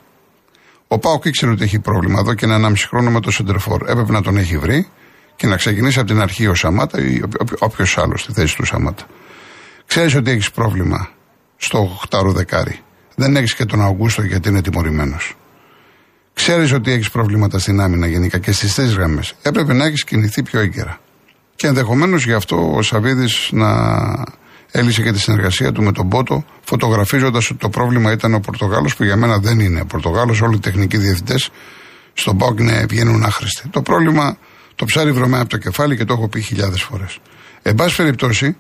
Ο 0.88 1.00
Πάοκ 1.00 1.26
ήξερε 1.26 1.52
ότι 1.52 1.64
έχει 1.64 1.80
πρόβλημα 1.80 2.20
εδώ 2.20 2.34
και 2.34 2.46
ένα 2.46 2.74
χρόνο 2.76 3.12
με 3.12 3.20
το 3.20 3.32
Σεντερφόρ. 3.32 3.82
Έπρεπε 3.90 4.12
να 4.12 4.22
τον 4.22 4.38
έχει 4.38 4.58
βρει 4.58 4.88
και 5.36 5.48
να 5.48 5.56
ξεκινήσει 5.56 6.00
από 6.00 6.08
την 6.08 6.22
αρχή 6.22 6.48
ο 6.48 6.56
Σαμάτα 6.56 7.02
ή 7.02 7.22
όποιος 7.60 7.98
άλλος 7.98 8.22
στη 8.22 8.34
θέση 8.34 8.56
του 8.56 8.66
Σαμάτα. 8.66 9.04
Ξέρεις 9.86 10.16
ότι 10.16 10.32
έχεις 10.32 10.52
πρόβλημα 10.52 11.10
στο 11.58 12.00
8 12.10 12.34
δεκάρι. 12.34 12.80
Δεν 13.16 13.36
έχεις 13.36 13.56
και 13.56 13.66
τον 13.66 13.82
Αυγούστο 13.82 14.22
γιατί 14.22 14.50
είναι 14.50 14.62
τιμωρημένος. 14.62 15.36
Ξέρεις 16.34 16.72
ότι 16.72 16.92
έχεις 16.92 17.10
προβλήματα 17.10 17.60
στην 17.60 17.80
άμυνα 17.80 18.08
γενικά 18.08 18.38
και 18.38 18.52
στις 18.52 18.76
τρεις 18.76 18.94
γραμμές. 18.94 19.34
Έπρεπε 19.42 19.74
να 19.74 19.86
έχεις 19.86 20.04
κινηθεί 20.04 20.44
πιο 20.44 20.60
έγκαιρα. 20.60 21.00
Και 21.56 21.68
ενδεχομένως 21.68 22.26
γι' 22.26 22.34
αυτό 22.34 22.76
ο 22.76 22.82
Σαββίδης 22.82 23.50
να 23.52 23.68
έλυσε 24.72 25.02
και 25.02 25.12
τη 25.12 25.20
συνεργασία 25.20 25.72
του 25.72 25.84
με 25.84 25.92
τον 25.92 26.10
Πότο, 26.10 26.46
φωτογραφίζοντας 26.62 27.50
ότι 27.50 27.60
το 27.60 27.70
πρόβλημα 27.70 28.12
ήταν 28.12 28.34
ο 28.34 28.40
Πορτογάλος, 28.40 28.96
που 28.96 29.04
για 29.04 29.16
μένα 29.16 29.40
δεν 29.40 29.60
είναι. 29.60 29.82
Ο 29.82 29.86
Πορτογάλος, 29.86 30.42
όλοι 30.42 30.56
οι 30.56 30.60
τεχνικοί 30.60 30.98
διευθυντές 30.98 31.50
στον 32.14 32.38
Πάοκ 32.38 32.60
ναι, 32.60 32.86
βγαίνουν 32.86 33.24
άχρηστοι. 33.24 33.68
Το 33.68 33.82
πρόβλημα 33.82 34.38
το 34.76 34.86
ψάρι 34.86 35.12
βρωμάει 35.12 35.42
από 35.42 35.50
το 35.50 35.58
κεφάλι 35.58 35.98
και 35.98 36.06
το 36.06 36.14
έχω 36.14 36.28
πει 36.28 36.42
χιλιάδες 36.42 36.82
φορές. 36.82 37.20
Εν 37.62 37.76
πάση 37.76 37.96
περιπτώσει, 37.96 38.58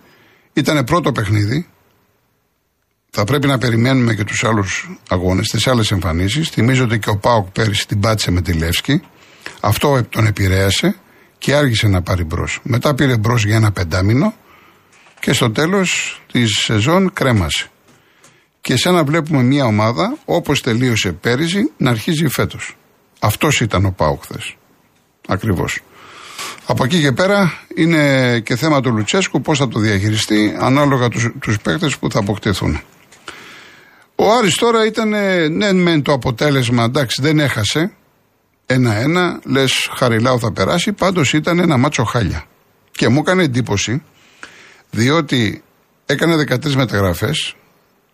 ήταν 0.54 0.84
πρώτο 0.84 1.12
παιχνίδι 1.12 1.68
θα 3.14 3.24
πρέπει 3.24 3.48
να 3.48 3.58
περιμένουμε 3.58 4.14
και 4.14 4.24
τους 4.24 4.44
άλλους 4.44 4.90
αγώνες, 5.10 5.48
τις 5.48 5.68
άλλες 5.68 5.92
εμφανίσεις. 5.92 6.50
Θυμίζω 6.50 6.84
ότι 6.84 7.00
και 7.00 7.10
ο 7.10 7.18
Πάοκ 7.18 7.48
πέρυσι 7.48 7.88
την 7.88 8.00
πάτησε 8.00 8.32
με 8.32 8.42
τη 8.42 8.54
Λεύσκη. 8.54 9.02
Αυτό 9.60 10.04
τον 10.10 10.26
επηρέασε 10.26 10.96
και 11.38 11.56
άργησε 11.56 11.88
να 11.88 12.02
πάρει 12.02 12.24
μπρος. 12.24 12.60
Μετά 12.64 12.96
πήρε 12.96 13.18
μπρος 13.18 13.46
για 13.46 13.56
ένα 13.56 13.72
πεντάμινο 13.72 14.34
και 15.20 15.34
στο 15.34 15.52
τέλος 15.52 16.22
της 16.32 16.58
σεζόν 16.58 17.14
κρέμασε. 17.14 17.68
Και 18.62 18.78
σαν 18.78 18.94
να 18.94 19.04
βλέπουμε 19.04 19.44
μια 19.44 19.66
ομάδα, 19.66 20.18
όπως 20.26 20.62
τελείωσε 20.62 21.12
πέρυσι, 21.12 21.72
να 21.78 21.90
αρχίζει 21.90 22.28
φέτος. 22.28 22.78
Αυτός 23.20 23.62
ήταν 23.62 23.86
ο 23.86 23.92
Πάοκ 23.92 24.22
χθες. 24.24 24.56
Ακριβώς. 25.28 25.80
Από 26.66 26.84
εκεί 26.84 27.02
και 27.02 27.12
πέρα 27.12 27.54
είναι 27.76 28.40
και 28.40 28.56
θέμα 28.56 28.82
του 28.82 28.92
Λουτσέσκου 28.92 29.42
πώς 29.42 29.58
θα 29.58 29.68
το 29.68 29.80
διαχειριστεί 29.80 30.56
ανάλογα 30.60 31.08
τους 31.08 31.30
τους 31.40 31.60
παίκτες 31.60 31.98
που 31.98 32.12
θα 32.12 32.20
αποκτηθούν. 32.20 32.82
Ο 34.24 34.34
Άρης 34.34 34.56
τώρα 34.56 34.86
ήταν, 34.86 35.10
ναι, 35.52 35.74
μεν 35.74 36.02
το 36.02 36.12
αποτέλεσμα, 36.12 36.84
εντάξει, 36.84 37.22
δεν 37.22 37.40
έχασε. 37.40 37.92
Ένα-ένα, 38.66 39.40
λες 39.44 39.90
Χαριλάου 39.96 40.40
θα 40.40 40.52
περάσει, 40.52 40.92
πάντως 40.92 41.34
ήταν 41.34 41.60
ένα 41.60 41.78
μάτσο 41.78 42.04
χάλια. 42.04 42.44
Και 42.92 43.08
μου 43.08 43.20
έκανε 43.20 43.44
εντύπωση, 43.44 44.04
διότι 44.90 45.64
έκανε 46.06 46.36
13 46.36 46.74
μεταγραφές. 46.74 47.56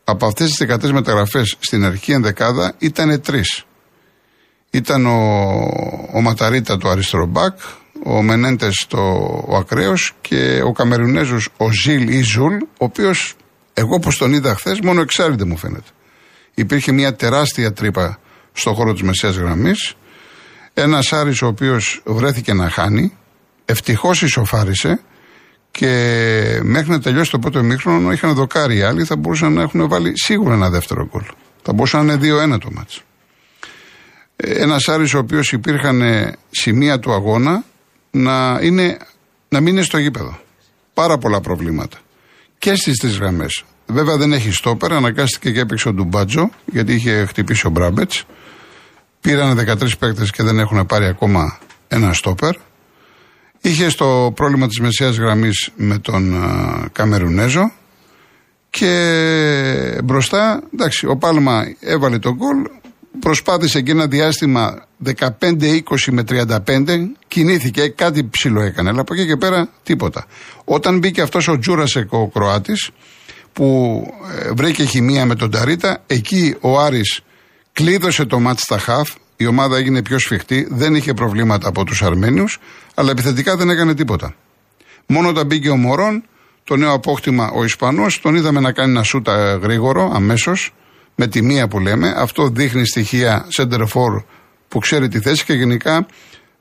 Από 0.04 0.26
αυτές 0.26 0.48
τις 0.50 0.58
13 0.58 0.92
μεταγραφές 0.92 1.56
στην 1.60 1.86
αρχή 1.86 2.12
ενδεκάδα 2.12 2.74
ήταν 2.78 3.22
τρεις. 3.22 3.64
Ήταν 4.70 5.06
ο, 5.06 5.18
ο 6.14 6.22
Ματαρίτα 6.22 6.78
το 6.78 6.90
αριστερό 6.90 7.26
μπακ, 7.26 7.60
ο 8.04 8.22
Μενέντες 8.22 8.86
το 8.88 9.00
ο 9.48 9.56
ακραίος 9.56 10.14
και 10.22 10.62
ο 10.64 10.72
Καμερουνέζος 10.72 11.50
ο 11.58 11.72
Ζιλ 11.72 12.08
ή 12.08 12.22
Ζουλ, 12.22 12.56
ο 12.56 12.86
οποίος 12.86 13.36
εγώ 13.74 13.96
όπως 13.96 14.10
τον 14.18 14.34
είδα 14.34 14.56
χθες, 14.56 14.80
μόνο 14.80 15.02
εξάρι 15.02 15.33
δε 15.33 15.46
μου 15.46 15.58
φαίνεται. 15.58 15.90
Υπήρχε 16.60 16.92
μια 16.92 17.16
τεράστια 17.16 17.74
τρύπα 17.74 18.20
στον 18.54 18.74
χώρο 18.74 18.94
της 18.94 19.02
μεσαίας 19.02 19.36
γραμμής. 19.36 19.94
Ένας 20.74 21.14
Άρης 21.14 21.42
ο 21.42 21.48
οποίος 21.48 22.02
βρέθηκε 22.06 22.54
να 22.54 22.70
χάνει. 22.70 23.18
Ευτυχώς 23.66 24.22
ισοφάρισε 24.22 25.02
και 25.72 26.60
μέχρι 26.64 26.90
να 26.90 27.02
τελειώσει 27.02 27.32
το 27.32 27.40
πρώτο 27.40 27.60
ημίχρονο 27.60 28.12
είχαν 28.12 28.34
δοκάρι 28.34 28.78
οι 28.78 28.82
άλλοι. 28.82 29.04
Θα 29.04 29.16
μπορούσαν 29.16 29.54
να 29.54 29.62
έχουν 29.62 29.88
βάλει 29.88 30.12
σίγουρα 30.16 30.54
ένα 30.54 30.70
δεύτερο 30.70 31.08
γκολ. 31.12 31.24
Θα 31.62 31.74
μπορούσαν 31.74 32.06
να 32.06 32.14
είναι 32.14 32.56
2-1 32.56 32.60
το 32.60 32.72
μάτσο. 32.72 33.02
Ένας 34.36 34.88
Άρης 34.88 35.14
ο 35.14 35.18
οποίος 35.18 35.52
υπήρχαν 35.52 36.02
σημεία 36.50 37.00
του 37.00 37.14
αγώνα 37.14 37.64
να, 38.12 38.60
είναι, 38.62 38.98
να 39.50 39.60
μην 39.60 39.74
είναι 39.74 39.84
στο 39.84 39.98
γήπεδο. 39.98 40.40
Πάρα 40.94 41.18
πολλά 41.18 41.42
προβλήματα. 41.42 41.98
Και 42.58 42.76
στις 42.76 42.98
τρεις 42.98 43.18
γραμμές. 43.18 43.64
Βέβαια 43.88 44.18
δεν 44.18 44.34
έχει 44.34 44.52
στόπερ, 44.52 44.94
αναγκάστηκε 44.94 45.52
και 45.52 45.60
έπαιξε 45.60 45.88
ο 45.88 45.94
Ντουμπάτζο, 45.94 46.50
γιατί 46.66 46.94
είχε 46.94 47.26
χτυπήσει 47.26 47.68
ο 47.68 47.70
Μπράμπετς. 47.70 48.24
Πήραν 49.22 49.58
13 49.58 49.98
παίκτες 50.00 50.32
και 50.32 50.44
δεν 50.44 50.60
έχουν 50.60 50.86
πάρει 50.86 51.06
ακόμα 51.06 51.60
ένα 51.88 52.14
στόπερ. 52.14 52.56
Είχε 53.62 53.90
στο 53.90 54.32
πρόβλημα 54.36 54.68
της 54.68 54.80
μεσαίας 54.80 55.18
γραμμής 55.18 55.70
με 55.76 55.98
τον 55.98 56.36
Καμερουνέζο. 56.92 57.72
Και 58.70 60.02
μπροστά, 60.04 60.64
εντάξει, 60.74 61.08
ο 61.08 61.18
Πάλμα 61.18 61.64
έβαλε 61.80 62.20
τον 62.20 62.36
γκολ. 62.36 62.58
Προσπάθησε 63.20 63.82
και 63.82 63.92
ένα 63.92 64.08
διάστημα 64.08 64.88
15-20 65.04 65.82
με 66.12 66.24
35, 66.24 67.12
κινήθηκε, 67.28 67.88
κάτι 67.88 68.28
ψηλό 68.30 68.62
έκανε, 68.62 68.90
αλλά 68.90 69.02
από 69.02 69.14
εκεί 69.14 69.26
και 69.26 69.36
πέρα 69.36 69.70
τίποτα. 69.84 70.26
Όταν 70.64 70.98
μπήκε 70.98 71.22
αυτός 71.22 71.48
ο 71.48 71.60
Τζούρασεκ, 71.60 72.14
ο 72.14 72.28
Κροάτης, 72.28 72.90
που 73.58 74.04
ε, 74.40 74.52
βρήκε 74.52 74.84
χημεία 74.84 75.26
με 75.26 75.36
τον 75.36 75.52
Ταρίτα, 75.52 76.04
εκεί 76.08 76.56
ο 76.60 76.80
Άρης 76.80 77.22
κλείδωσε 77.74 78.26
το 78.26 78.40
μάτς 78.40 78.62
στα 78.62 78.78
χαφ, 78.78 79.10
η 79.36 79.46
ομάδα 79.46 79.78
έγινε 79.78 80.02
πιο 80.02 80.20
σφιχτή, 80.20 80.68
δεν 80.70 80.96
είχε 80.96 81.14
προβλήματα 81.14 81.68
από 81.68 81.84
τους 81.84 82.02
Αρμένιους, 82.02 82.60
αλλά 82.94 83.12
επιθετικά 83.12 83.56
δεν 83.56 83.70
έκανε 83.70 83.94
τίποτα. 83.94 84.36
Μόνο 85.06 85.30
όταν 85.30 85.46
μπήκε 85.46 85.70
ο 85.70 85.76
Μωρόν, 85.76 86.24
το 86.64 86.76
νέο 86.76 86.94
απόκτημα 86.94 87.52
ο 87.54 87.64
Ισπανός, 87.64 88.22
τον 88.22 88.36
είδαμε 88.36 88.60
να 88.60 88.72
κάνει 88.72 88.92
ένα 88.92 89.04
σούτα 89.04 89.60
γρήγορο, 89.62 90.12
αμέσως, 90.14 90.74
με 91.16 91.28
τη 91.28 91.42
μία 91.42 91.68
που 91.68 91.80
λέμε. 91.80 92.14
Αυτό 92.18 92.48
δείχνει 92.48 92.86
στοιχεία 92.86 93.48
center 93.58 93.82
for 93.82 94.24
που 94.68 94.80
ξέρει 94.80 95.08
τη 95.08 95.20
θέση 95.20 95.46
και 95.46 95.54
γενικά 95.54 96.06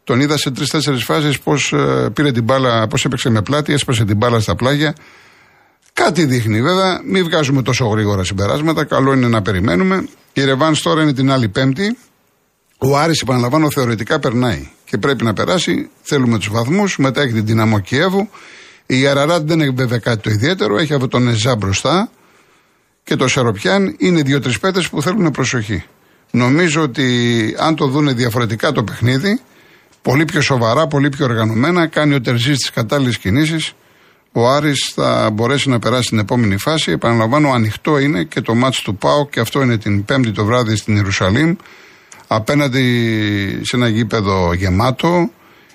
τον 0.05 0.21
είδα 0.21 0.37
σε 0.37 0.51
τρει-τέσσερι 0.51 0.99
φάσεις 0.99 1.41
πώς 1.41 1.73
ε, 1.73 2.11
πήρε 2.13 2.33
την 2.33 2.45
μπάλα, 2.45 2.87
πώς 2.87 3.05
έπαιξε 3.05 3.31
με 3.31 3.43
πλάτη, 3.43 3.73
έσπασε 3.73 4.05
την 4.05 4.17
μπάλα 4.17 4.41
στα 4.41 4.55
πλάγια. 4.55 4.95
Κάτι 6.03 6.25
δείχνει 6.25 6.63
βέβαια, 6.63 7.01
μην 7.05 7.25
βγάζουμε 7.25 7.63
τόσο 7.63 7.87
γρήγορα 7.87 8.25
συμπεράσματα. 8.25 8.85
Καλό 8.85 9.13
είναι 9.13 9.29
να 9.29 9.43
περιμένουμε. 9.43 10.09
Η 10.33 10.45
Ρεβάν 10.45 10.75
τώρα 10.83 11.03
είναι 11.03 11.13
την 11.13 11.31
άλλη 11.31 11.49
Πέμπτη. 11.49 11.97
Ο 12.79 12.99
Άρης, 12.99 13.21
επαναλαμβάνω, 13.21 13.71
θεωρητικά 13.71 14.19
περνάει 14.19 14.69
και 14.85 14.99
πρέπει 14.99 15.25
να 15.25 15.33
περάσει. 15.33 15.91
Θέλουμε 16.03 16.39
τους 16.39 16.49
βαθμούς. 16.51 16.99
Μετά 16.99 17.23
έχει 17.23 17.33
την 17.33 17.47
δυναμό 17.47 17.79
Κιέβου. 17.81 18.29
Η 18.87 19.07
Αραράτ 19.07 19.47
δεν 19.47 19.61
έχει 19.61 19.71
βέβαια 19.71 19.99
κάτι 19.99 20.23
το 20.23 20.31
ιδιαίτερο. 20.31 20.79
Έχει 20.79 20.95
από 20.95 21.09
τον 21.09 21.29
Εζά 21.29 21.57
μπροστά 21.57 22.11
και 23.05 23.17
το 23.17 23.29
Σεροπιάν. 23.29 23.95
Είναι 23.99 24.23
δύο-τρεις 24.23 24.59
πέτε 24.59 24.83
που 24.91 25.03
θέλουν 25.03 25.31
προσοχή. 25.31 25.85
Νομίζω 26.31 26.83
ότι 26.83 27.07
αν 27.59 27.75
το 27.75 27.87
δούνε 27.87 28.13
διαφορετικά 28.13 28.73
το 28.73 28.85
παιχνίδι, 28.85 29.41
πολύ 30.03 30.25
πιο 30.25 30.41
σοβαρά, 30.41 30.87
πολύ 30.87 31.09
πιο 31.09 31.25
οργανωμένα, 31.25 31.87
κάνει 31.87 32.15
ο 32.15 32.21
Τερζής 32.21 32.57
τις 32.57 32.71
κατάλληλες 32.71 33.19
κινήσεις, 33.19 33.73
ο 34.39 34.49
Άρης 34.49 34.93
θα 34.95 35.31
μπορέσει 35.33 35.69
να 35.69 35.79
περάσει 35.79 36.03
στην 36.03 36.19
επόμενη 36.19 36.57
φάση. 36.57 36.93
Επαναλαμβάνω, 36.93 37.51
ανοιχτό 37.53 37.99
είναι 37.99 38.25
και 38.25 38.41
το 38.41 38.55
μάτς 38.55 38.81
του 38.81 38.97
ΠΑΟ 38.97 39.27
και 39.27 39.41
αυτό 39.41 39.63
είναι 39.63 39.79
την 39.79 40.05
Πέμπτη 40.05 40.33
το 40.33 40.45
βράδυ 40.45 40.77
στην 40.77 40.97
Ιερουσαλήμ. 40.97 41.57
Απέναντι 42.27 42.85
σε 43.63 43.77
ένα 43.77 43.89
γήπεδο 43.89 44.53
γεμάτο. 44.53 45.31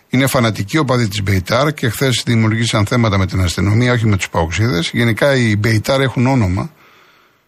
Είναι 0.09 0.27
φανατική 0.27 0.77
οπαδή 0.77 1.07
της 1.07 1.23
Μπεϊτάρ 1.23 1.73
και 1.73 1.89
χθες 1.89 2.23
δημιουργήσαν 2.25 2.85
θέματα 2.85 3.17
με 3.17 3.25
την 3.25 3.41
αστυνομία, 3.41 3.93
όχι 3.93 4.07
με 4.07 4.17
τους 4.17 4.29
Παοξίδες. 4.29 4.89
Γενικά 4.93 5.35
οι 5.35 5.55
Μπεϊτάρ 5.55 6.01
έχουν 6.01 6.27
όνομα 6.27 6.71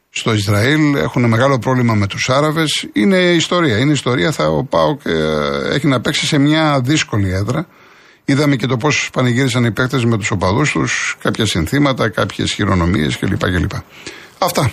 στο 0.10 0.34
Ισραήλ, 0.34 0.96
έχουν 0.96 1.26
μεγάλο 1.26 1.60
πρόβλημα 1.60 1.94
με 1.94 2.08
τους 2.08 2.30
Άραβες. 2.30 2.88
Είναι 2.94 3.18
ιστορία. 3.18 3.78
Είναι 3.78 3.92
ιστορία. 3.92 4.32
Θα, 4.32 4.48
ο 4.48 4.64
Πάοκ 4.64 5.02
ε, 5.06 5.12
έχει 5.74 5.88
να 5.88 6.02
παίξει 6.02 6.26
σε 6.26 6.38
μια 6.38 6.82
δύσκολη 6.84 7.30
έδρα. 7.30 7.68
Είδαμε 8.26 8.56
και 8.56 8.68
το 8.68 8.78
πώς 8.78 9.10
πανηγύρισαν 9.14 9.66
οι 9.66 9.72
παίκτες 9.72 10.06
με 10.06 10.18
τους 10.18 10.32
οπαδούς 10.32 10.72
τους, 10.72 11.18
κάποια 11.22 11.46
συνθήματα, 11.46 12.10
κάποιες 12.10 12.54
χειρονομίες 12.54 13.18
κλπ. 13.18 13.40
κλπ. 13.40 13.72
Αυτά. 14.38 14.72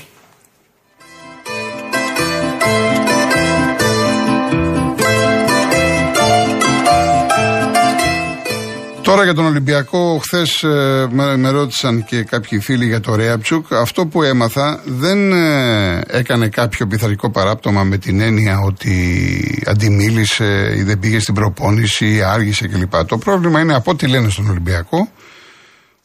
Τώρα 9.11 9.25
για 9.25 9.35
τον 9.35 9.46
Ολυμπιακό, 9.46 10.20
χθες 10.23 10.62
ε, 10.62 11.09
με, 11.11 11.37
με, 11.37 11.51
ρώτησαν 11.51 12.05
και 12.05 12.23
κάποιοι 12.23 12.61
φίλοι 12.61 12.87
για 12.87 13.01
το 13.01 13.14
Ρέαπτσουκ. 13.14 13.73
Αυτό 13.73 14.07
που 14.07 14.23
έμαθα 14.23 14.83
δεν 14.87 15.33
ε, 15.33 16.01
έκανε 16.07 16.49
κάποιο 16.49 16.87
πειθαρχικό 16.87 17.31
παράπτωμα 17.31 17.83
με 17.83 17.96
την 17.96 18.20
έννοια 18.20 18.59
ότι 18.61 19.62
αντιμίλησε 19.66 20.75
ή 20.77 20.83
δεν 20.83 20.99
πήγε 20.99 21.18
στην 21.18 21.35
προπόνηση 21.35 22.14
ή 22.14 22.23
άργησε 22.23 22.68
κλπ. 22.68 23.05
Το 23.07 23.18
πρόβλημα 23.18 23.61
είναι 23.61 23.75
από 23.75 23.90
ό,τι 23.90 24.07
λένε 24.07 24.29
στον 24.29 24.49
Ολυμπιακό 24.49 25.09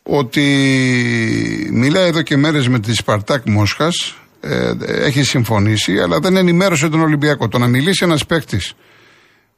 ότι 0.03 0.45
μιλάει 1.71 2.07
εδώ 2.07 2.21
και 2.21 2.37
μέρες 2.37 2.67
με 2.67 2.79
τη 2.79 2.93
Σπαρτάκ 2.93 3.49
Μόσχας, 3.49 4.15
ε, 4.39 4.71
έχει 5.05 5.23
συμφωνήσει, 5.23 5.99
αλλά 5.99 6.19
δεν 6.19 6.35
ενημέρωσε 6.35 6.89
τον 6.89 7.01
Ολυμπιακό. 7.01 7.47
Το 7.47 7.57
να 7.57 7.67
μιλήσει 7.67 8.05
ένας 8.05 8.25
παίκτης 8.25 8.73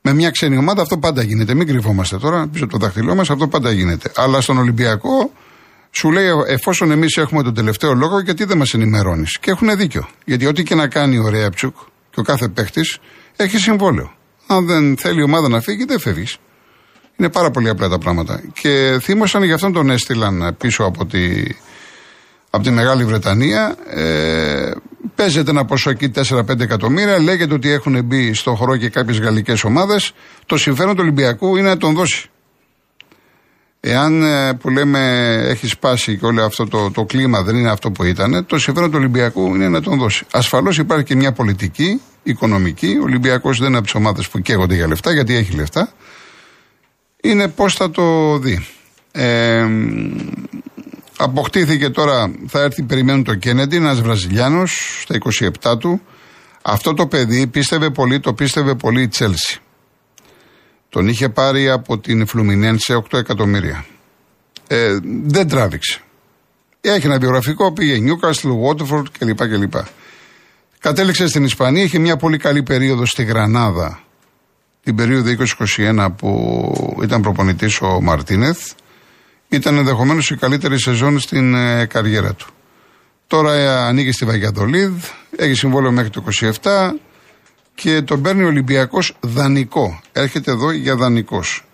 με 0.08 0.14
μια 0.14 0.30
ξένη 0.30 0.58
ομάδα 0.58 0.82
αυτό 0.82 0.98
πάντα 0.98 1.24
γίνεται. 1.24 1.54
Μην 1.54 1.68
κρυβόμαστε 1.68 2.18
τώρα 2.18 2.48
πίσω 2.48 2.64
από 2.64 2.74
το 2.74 2.80
δάχτυλό 2.80 3.16
μας, 3.16 3.30
αυτό 3.30 3.48
πάντα 3.48 3.72
γίνεται. 3.72 4.12
Αλλά 4.16 4.42
στον 4.42 4.58
Ολυμπιακό 4.58 5.32
σου 5.92 6.12
λέει 6.12 6.28
εφόσον 6.48 6.92
εμείς 6.92 7.18
έχουμε 7.18 7.44
τον 7.44 7.54
τελευταίο 7.54 7.94
λόγο, 7.94 8.20
γιατί 8.20 8.44
δεν 8.44 8.58
μας 8.58 8.74
ενημερώνεις; 8.74 9.38
Και 9.40 9.52
έχουν 9.52 9.78
δίκιο. 9.78 10.08
Γιατί 10.26 10.46
ό,τι 10.46 10.64
και 10.64 10.76
να 10.76 10.88
κάνει 10.88 11.18
ο 11.18 11.30
Ρέαπτσουκ 11.30 11.76
και 12.10 12.20
ο 12.20 12.24
κάθε 12.24 12.48
παίχτη 12.48 12.82
έχει 13.36 13.58
συμβόλαιο. 13.58 14.12
Αν 14.48 14.66
δεν 14.66 14.98
θέλει 14.98 15.20
η 15.20 15.24
ομάδα 15.24 15.50
να 15.50 15.62
φύγει, 15.62 15.86
δεν 15.86 16.00
φεύγεις. 16.00 16.38
Είναι 17.16 17.30
πάρα 17.30 17.52
πολύ 17.52 17.70
απλά 17.70 17.90
τα 17.90 17.98
πράγματα. 17.98 18.42
Και 18.62 18.98
θύμωσαν 19.02 19.44
γι' 19.44 19.54
αυτόν 19.54 19.74
τον 19.74 19.90
έστειλαν 19.90 20.56
πίσω 20.58 20.84
από 20.84 21.06
τη, 21.06 21.44
από 22.50 22.64
τη 22.64 22.72
Μεγάλη 22.72 23.06
Βρετανία. 23.06 23.76
Ε, 23.90 24.72
παίζεται 25.16 25.50
ένα 25.50 25.66
ποσό 25.66 25.90
εκεί 25.90 26.12
4-5 26.16 26.60
εκατομμύρια. 26.60 27.20
Λέγεται 27.20 27.54
ότι 27.54 27.72
έχουν 27.72 28.04
μπει 28.04 28.34
στο 28.34 28.56
χώρο 28.56 28.78
και 28.78 28.90
κάποιες 28.90 29.20
γαλλικές 29.20 29.64
ομάδες. 29.64 30.12
Το 30.46 30.58
συμφέρον 30.58 30.96
του 30.96 31.02
Ολυμπιακού 31.02 31.56
είναι 31.56 31.68
να 31.68 31.78
τον 31.78 31.94
δώσει. 31.94 32.30
Εάν 33.80 34.24
ε, 34.24 34.54
που 34.54 34.70
λέμε 34.70 35.00
έχει 35.48 35.68
σπάσει 35.68 36.18
και 36.18 36.26
όλο 36.26 36.44
αυτό 36.44 36.68
το, 36.68 36.92
το 36.92 37.06
κλίμα 37.06 37.42
δεν 37.44 37.56
είναι 37.56 37.70
αυτό 37.70 37.92
που 37.92 38.04
ήταν, 38.04 38.46
το 38.46 38.60
συμφέρον 38.60 38.92
του 38.92 38.98
Ολυμπιακού 38.98 39.56
είναι 39.56 39.70
να 39.70 39.82
τον 39.82 39.98
δώσει. 39.98 40.26
Ασφαλώς 40.32 40.78
υπάρχει 40.78 41.04
και 41.04 41.16
μια 41.16 41.32
πολιτική, 41.32 42.02
οικονομική. 42.24 42.98
Ο 43.00 43.04
Ολυμπιακός 43.04 43.58
δεν 43.58 43.68
είναι 43.68 43.78
από 43.78 43.86
τις 43.86 43.96
ομάδες 43.96 44.30
που 44.30 44.40
καίγονται 44.40 44.76
για 44.76 44.88
λεφτά, 44.88 45.14
γιατί 45.14 45.36
έχει 45.36 45.56
λεφτά. 45.56 45.92
Είναι 47.22 47.48
πώς 47.48 47.76
θα 47.76 47.90
το 47.90 48.38
δει. 48.38 48.68
Ε, 49.12 49.66
Αποκτήθηκε 51.18 51.90
τώρα, 51.90 52.32
θα 52.48 52.62
έρθει, 52.62 52.84
περιμένουν 52.84 53.24
το 53.24 53.36
Κέννεντι, 53.36 53.76
ένας 53.76 54.02
Βραζιλιάνος 54.02 55.02
στα 55.02 55.18
27 55.72 55.80
του. 55.80 56.02
Αυτό 56.62 56.94
το 56.94 57.08
παιδί 57.08 57.48
πίστευε 57.48 57.90
πολύ, 57.90 58.20
το 58.20 58.34
πίστευε 58.34 58.76
πολύ 58.76 59.02
η 59.02 59.08
Τσέλσι. 59.08 59.60
Τον 60.90 61.08
είχε 61.08 61.30
πάρει 61.30 61.70
από 61.70 62.00
την 62.00 62.28
σε 62.78 62.96
8 62.96 63.18
εκατομμύρια. 63.18 63.86
Ε, 64.68 64.98
δεν 65.24 65.48
τράβηξε. 65.48 66.02
Έχει 66.82 67.06
ένα 67.06 67.20
βιογραφικό, 67.20 67.74
πήγε 67.74 67.98
Νιούκαστλ, 67.98 68.50
Βότεφορντ 68.50 69.08
κλπ. 69.20 69.48
κλπ. 69.48 69.74
Κατέληξε 70.80 71.28
στην 71.28 71.44
Ισπανία, 71.44 71.84
είχε 71.84 72.00
μια 72.00 72.18
πολύ 72.18 72.38
καλή 72.38 72.64
περίοδο 72.64 73.06
στη 73.06 73.24
Γρανάδα 73.24 74.02
την 74.88 74.96
περίοδο 74.96 75.32
2021 75.78 76.08
που 76.18 77.00
ήταν 77.04 77.22
προπονητής 77.22 77.82
ο 77.82 78.02
Μαρτίνεθ 78.02 78.72
ήταν 79.50 79.78
ενδεχομένως 79.78 80.30
η 80.30 80.36
καλύτερη 80.36 80.80
σεζόν 80.80 81.20
στην 81.20 81.56
ε, 81.56 81.86
καριέρα 81.86 82.34
του. 82.34 82.48
Τώρα 83.28 83.54
ε, 83.54 83.68
ανοίγει 83.68 84.12
στη 84.12 84.26
Βαγιατολίδ, 84.26 84.94
έχει 85.36 85.54
συμβόλαιο 85.54 85.92
μέχρι 85.92 86.10
το 86.10 86.24
27 86.62 86.92
και 87.76 88.02
τον 88.02 88.22
παίρνει 88.22 88.44
ο 88.44 88.48
Ολυμπιακός 88.48 89.18
δανεικό. 89.20 90.00
Έρχεται 90.12 90.52
εδώ 90.52 90.72
για 90.72 90.96
δανεικός. 90.96 91.66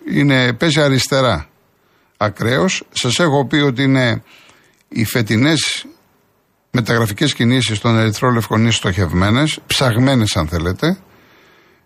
Παίζει 0.58 0.80
αριστερά. 0.80 1.48
Ακραίος. 2.16 2.82
Σας 2.92 3.18
έχω 3.18 3.46
πει 3.46 3.56
ότι 3.56 3.82
είναι 3.82 4.22
οι 4.88 5.04
φετινές 5.04 5.86
μεταγραφικές 6.70 7.34
κινήσεις 7.34 7.78
των 7.78 7.98
Ερυθρών 7.98 8.32
Λευκονή 8.34 8.70
στοχευμένες, 8.70 9.58
ψαγμένες 9.66 10.36
αν 10.36 10.48
θέλετε. 10.48 10.98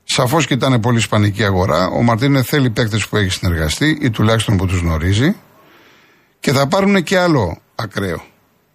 Σαφώς 0.04 0.46
και 0.46 0.54
ήταν 0.54 0.80
πολύ 0.80 1.00
σπανική 1.00 1.44
αγορά. 1.44 1.86
Ο 1.86 2.02
Μαρτίνε 2.02 2.42
θέλει 2.42 2.70
παίκτες 2.70 3.08
που 3.08 3.16
έχει 3.16 3.30
συνεργαστεί 3.30 3.98
ή 4.00 4.10
τουλάχιστον 4.10 4.56
που 4.56 4.66
τους 4.66 4.80
γνωρίζει. 4.80 5.36
Και 6.40 6.52
θα 6.52 6.66
πάρουν 6.66 7.02
και 7.02 7.18
άλλο 7.18 7.58
ακραίο. 7.74 8.24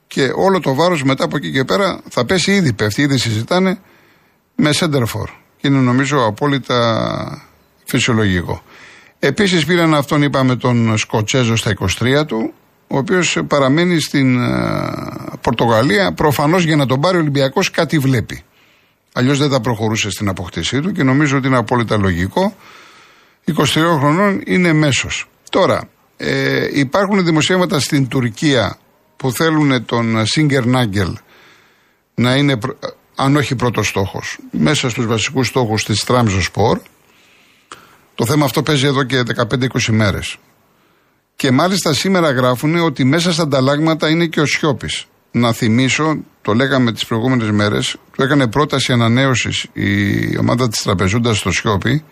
Και 0.07 0.31
όλο 0.35 0.59
το 0.59 0.73
βάρος 0.73 1.03
μετά 1.03 1.23
από 1.23 1.37
εκεί 1.37 1.51
και 1.51 1.63
πέρα 1.63 2.01
θα 2.09 2.25
πέσει 2.25 2.51
ήδη, 2.51 2.73
πέφτει, 2.73 3.01
ήδη 3.01 3.17
συζητάνε 3.17 3.79
με 4.55 4.71
σέντερφορ. 4.71 5.29
Και 5.57 5.67
είναι 5.67 5.79
νομίζω 5.79 6.25
απόλυτα 6.25 7.47
φυσιολογικό. 7.85 8.63
Επίσης 9.19 9.65
πήραν 9.65 9.93
αυτόν, 9.93 10.21
είπαμε, 10.21 10.55
τον 10.55 10.97
Σκοτσέζο 10.97 11.55
στα 11.55 11.73
23 11.99 12.25
του, 12.27 12.53
ο 12.87 12.97
οποίος 12.97 13.39
παραμένει 13.47 13.99
στην 13.99 14.41
ε, 14.41 14.91
Πορτογαλία. 15.41 16.13
Προφανώς 16.13 16.63
για 16.63 16.75
να 16.75 16.85
τον 16.85 17.01
πάρει 17.01 17.17
ο 17.17 17.19
Ολυμπιακός 17.19 17.71
κάτι 17.71 17.97
βλέπει. 17.97 18.43
Αλλιώς 19.13 19.37
δεν 19.37 19.49
θα 19.49 19.61
προχωρούσε 19.61 20.09
στην 20.09 20.29
αποκτήσή 20.29 20.81
του 20.81 20.91
και 20.91 21.03
νομίζω 21.03 21.37
ότι 21.37 21.47
είναι 21.47 21.57
απόλυτα 21.57 21.97
λογικό. 21.97 22.55
23 23.55 23.65
χρονών 23.99 24.41
είναι 24.45 24.73
μέσος. 24.73 25.29
Τώρα, 25.49 25.89
ε, 26.25 26.69
υπάρχουν 26.71 27.23
δημοσιεύματα 27.23 27.79
στην 27.79 28.07
Τουρκία 28.07 28.77
που 29.17 29.31
θέλουν 29.31 29.85
τον 29.85 30.25
Σίγκερ 30.25 30.65
Νάγκελ 30.65 31.17
να 32.15 32.35
είναι, 32.35 32.57
αν 33.15 33.35
όχι 33.35 33.55
πρώτος 33.55 33.87
στόχος, 33.87 34.37
μέσα 34.51 34.89
στους 34.89 35.05
βασικούς 35.05 35.47
στόχους 35.47 35.83
της 35.83 36.03
Τραμζο 36.03 36.41
Σπορ. 36.41 36.79
Το 38.15 38.25
θέμα 38.25 38.45
αυτό 38.45 38.63
παίζει 38.63 38.85
εδώ 38.85 39.03
και 39.03 39.23
15-20 39.23 39.91
μέρες. 39.91 40.37
Και 41.35 41.51
μάλιστα 41.51 41.93
σήμερα 41.93 42.31
γράφουν 42.31 42.75
ότι 42.75 43.03
μέσα 43.03 43.33
στα 43.33 43.43
ανταλλάγματα 43.43 44.09
είναι 44.09 44.25
και 44.25 44.41
ο 44.41 44.45
Σιώπης. 44.45 45.05
Να 45.31 45.53
θυμίσω, 45.53 46.23
το 46.41 46.53
λέγαμε 46.53 46.91
τις 46.91 47.05
προηγούμενες 47.05 47.51
μέρες, 47.51 47.95
του 48.11 48.23
έκανε 48.23 48.47
πρόταση 48.47 48.91
ανανέωσης 48.91 49.65
η 49.73 50.37
ομάδα 50.37 50.69
της 50.69 50.81
Τραπεζούντας 50.81 51.37
στο 51.37 51.51
Σιώπη 51.51 52.03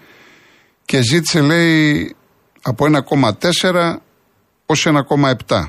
και 0.86 1.02
ζήτησε, 1.02 1.42
λέει, 1.42 2.16
από 2.62 2.86
1,4 2.86 3.96
ως 4.66 4.88
1,7. 5.48 5.64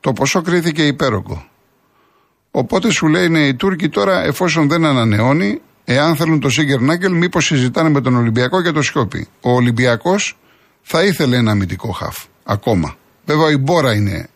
Το 0.00 0.12
ποσό 0.12 0.42
κρίθηκε 0.42 0.86
υπέρογκο. 0.86 1.46
Οπότε 2.50 2.90
σου 2.90 3.06
λέει 3.06 3.28
ναι, 3.28 3.46
οι 3.46 3.54
Τούρκοι 3.54 3.88
τώρα, 3.88 4.22
εφόσον 4.24 4.68
δεν 4.68 4.84
ανανεώνει, 4.84 5.60
εάν 5.84 6.16
θέλουν 6.16 6.40
το 6.40 6.50
Σίγκερ 6.50 6.80
Νάγκελ, 6.80 7.12
μήπως 7.12 7.44
συζητάνε 7.44 7.88
με 7.88 8.00
τον 8.00 8.16
Ολυμπιακό 8.16 8.60
για 8.60 8.72
το 8.72 8.82
Σιώπη. 8.82 9.28
Ο 9.40 9.50
Ολυμπιακός 9.50 10.36
θα 10.82 11.04
ήθελε 11.04 11.36
ένα 11.36 11.50
αμυντικό 11.50 11.90
χαφ. 11.90 12.24
Ακόμα. 12.44 12.96
Βέβαια 13.24 13.50
η 13.50 13.56
Μπόρα 13.56 13.94
είναι, 13.94 14.28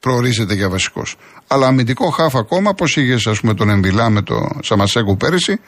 προορίζεται 0.00 0.54
για 0.54 0.68
βασικός. 0.68 1.16
Αλλά 1.46 1.66
αμυντικό 1.66 2.10
χαφ 2.10 2.36
ακόμα, 2.36 2.74
πώς 2.74 2.96
είχες 2.96 3.26
ας 3.26 3.40
πούμε 3.40 3.54
τον 3.54 3.70
Εμβιλά 3.70 4.10
με 4.10 4.22
το 4.22 4.48
Σαμασέκου 4.62 5.16
πέρυσι, 5.16 5.60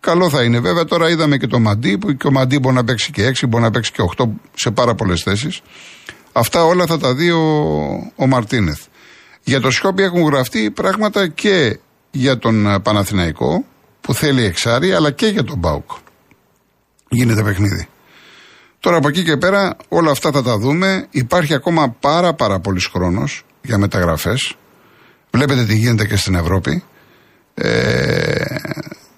καλό 0.00 0.30
θα 0.30 0.42
είναι. 0.42 0.60
Βέβαια 0.60 0.84
τώρα 0.84 1.10
είδαμε 1.10 1.36
και 1.36 1.46
το 1.46 1.58
Μαντί, 1.58 1.98
που 1.98 2.12
και 2.12 2.26
ο 2.26 2.30
Μαντί 2.30 2.58
μπορεί 2.58 2.74
να 2.74 2.84
παίξει 2.84 3.10
και 3.10 3.32
6, 3.40 3.48
μπορεί 3.48 3.62
να 3.62 3.70
παίξει 3.70 3.92
και 3.92 4.02
8 4.16 4.24
σε 4.54 4.70
πάρα 4.70 4.94
πολλές 4.94 5.22
θέσεις. 5.22 5.60
Αυτά 6.32 6.64
όλα 6.64 6.86
θα 6.86 6.98
τα 6.98 7.14
δει 7.14 7.30
ο, 7.30 7.42
ο 8.16 8.26
Μαρτίνεθ. 8.26 8.80
Για 9.42 9.60
το 9.60 9.70
Σκόπι 9.70 10.02
έχουν 10.02 10.22
γραφτεί 10.22 10.70
πράγματα 10.70 11.28
και 11.28 11.78
για 12.10 12.38
τον 12.38 12.82
Παναθηναϊκό 12.82 13.64
που 14.00 14.14
θέλει 14.14 14.44
εξάρι, 14.44 14.92
αλλά 14.92 15.10
και 15.10 15.26
για 15.26 15.44
τον 15.44 15.58
Μπάουκ. 15.58 15.90
Γίνεται 17.08 17.42
παιχνίδι. 17.42 17.88
Τώρα 18.80 18.96
από 18.96 19.08
εκεί 19.08 19.24
και 19.24 19.36
πέρα 19.36 19.76
όλα 19.88 20.10
αυτά 20.10 20.30
θα 20.30 20.42
τα 20.42 20.58
δούμε. 20.58 21.06
Υπάρχει 21.10 21.54
ακόμα 21.54 21.90
πάρα 22.00 22.34
πάρα 22.34 22.60
πολύς 22.60 22.86
χρόνος 22.86 23.44
για 23.62 23.78
μεταγραφές. 23.78 24.54
Βλέπετε 25.30 25.64
τι 25.64 25.74
γίνεται 25.74 26.06
και 26.06 26.16
στην 26.16 26.34
Ευρώπη. 26.34 26.82
Ε, 27.54 28.44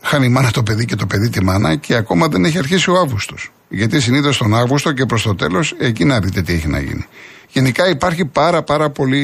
χάνει 0.08 0.26
η 0.26 0.28
μάνα 0.28 0.50
το 0.50 0.62
παιδί 0.62 0.84
και 0.84 0.96
το 0.96 1.06
παιδί 1.06 1.28
τη 1.28 1.44
μάνα 1.44 1.76
και 1.76 1.94
ακόμα 1.94 2.28
δεν 2.28 2.44
έχει 2.44 2.58
αρχίσει 2.58 2.90
ο 2.90 2.98
Αύγουστος. 2.98 3.52
Γιατί 3.68 4.00
συνήθως 4.00 4.38
τον 4.38 4.54
Αύγουστο 4.54 4.92
και 4.92 5.06
προς 5.06 5.22
το 5.22 5.34
τέλος 5.34 5.74
εκεί 5.78 6.04
να 6.04 6.20
δείτε 6.20 6.42
τι 6.42 6.52
έχει 6.52 6.68
να 6.68 6.80
γίνει. 6.80 7.06
Γενικά 7.48 7.88
υπάρχει 7.88 8.24
πάρα 8.24 8.62
πάρα 8.62 8.90
πολύ 8.90 9.22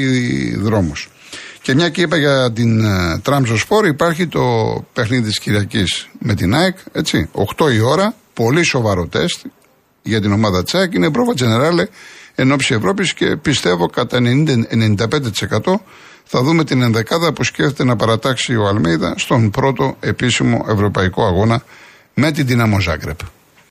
δρόμο. 0.57 0.93
Και 1.63 1.75
μια 1.75 1.89
και 1.89 2.01
είπα 2.01 2.17
για 2.17 2.53
την 2.53 2.85
uh, 2.85 3.23
Τραμζο 3.23 3.57
Σπόρ, 3.57 3.87
υπάρχει 3.87 4.27
το 4.27 4.41
παιχνίδι 4.93 5.29
της 5.29 5.39
Κυριακής 5.39 6.09
με 6.19 6.35
την 6.35 6.55
ΑΕΚ, 6.55 6.77
έτσι, 6.93 7.29
8 7.57 7.73
η 7.75 7.81
ώρα, 7.81 8.15
πολύ 8.35 8.65
σοβαρό 8.65 9.07
τεστ 9.07 9.45
για 10.03 10.21
την 10.21 10.33
ομάδα 10.33 10.63
Τσάκ, 10.63 10.95
είναι 10.95 11.11
πρόβα 11.11 11.35
τζενεράλε 11.35 11.87
εν 12.35 12.53
ώψη 12.53 12.75
Ευρώπης 12.75 13.15
και 13.15 13.37
πιστεύω 13.37 13.87
κατά 13.87 14.19
90-95% 14.21 15.75
θα 16.25 16.43
δούμε 16.43 16.65
την 16.65 16.83
ενδεκάδα 16.83 17.33
που 17.33 17.45
σκέφτεται 17.45 17.85
να 17.85 17.97
παρατάξει 17.97 18.57
ο 18.57 18.67
Αλμίδα 18.67 19.15
στον 19.17 19.51
πρώτο 19.51 19.97
επίσημο 20.01 20.65
ευρωπαϊκό 20.69 21.25
αγώνα 21.25 21.63
με 22.15 22.33
την 22.33 22.47
Δυναμό 22.47 22.81
Ζάγκρεπ. 22.81 23.19